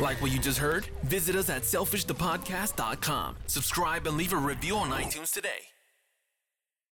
Like 0.00 0.20
what 0.20 0.32
you 0.32 0.38
just 0.38 0.58
heard? 0.58 0.86
Visit 1.04 1.36
us 1.36 1.48
at 1.48 1.62
selfishthepodcast.com. 1.62 3.36
Subscribe 3.46 4.06
and 4.06 4.16
leave 4.16 4.32
a 4.32 4.36
review 4.36 4.76
on 4.76 4.90
iTunes 4.90 5.32
today. 5.32 5.75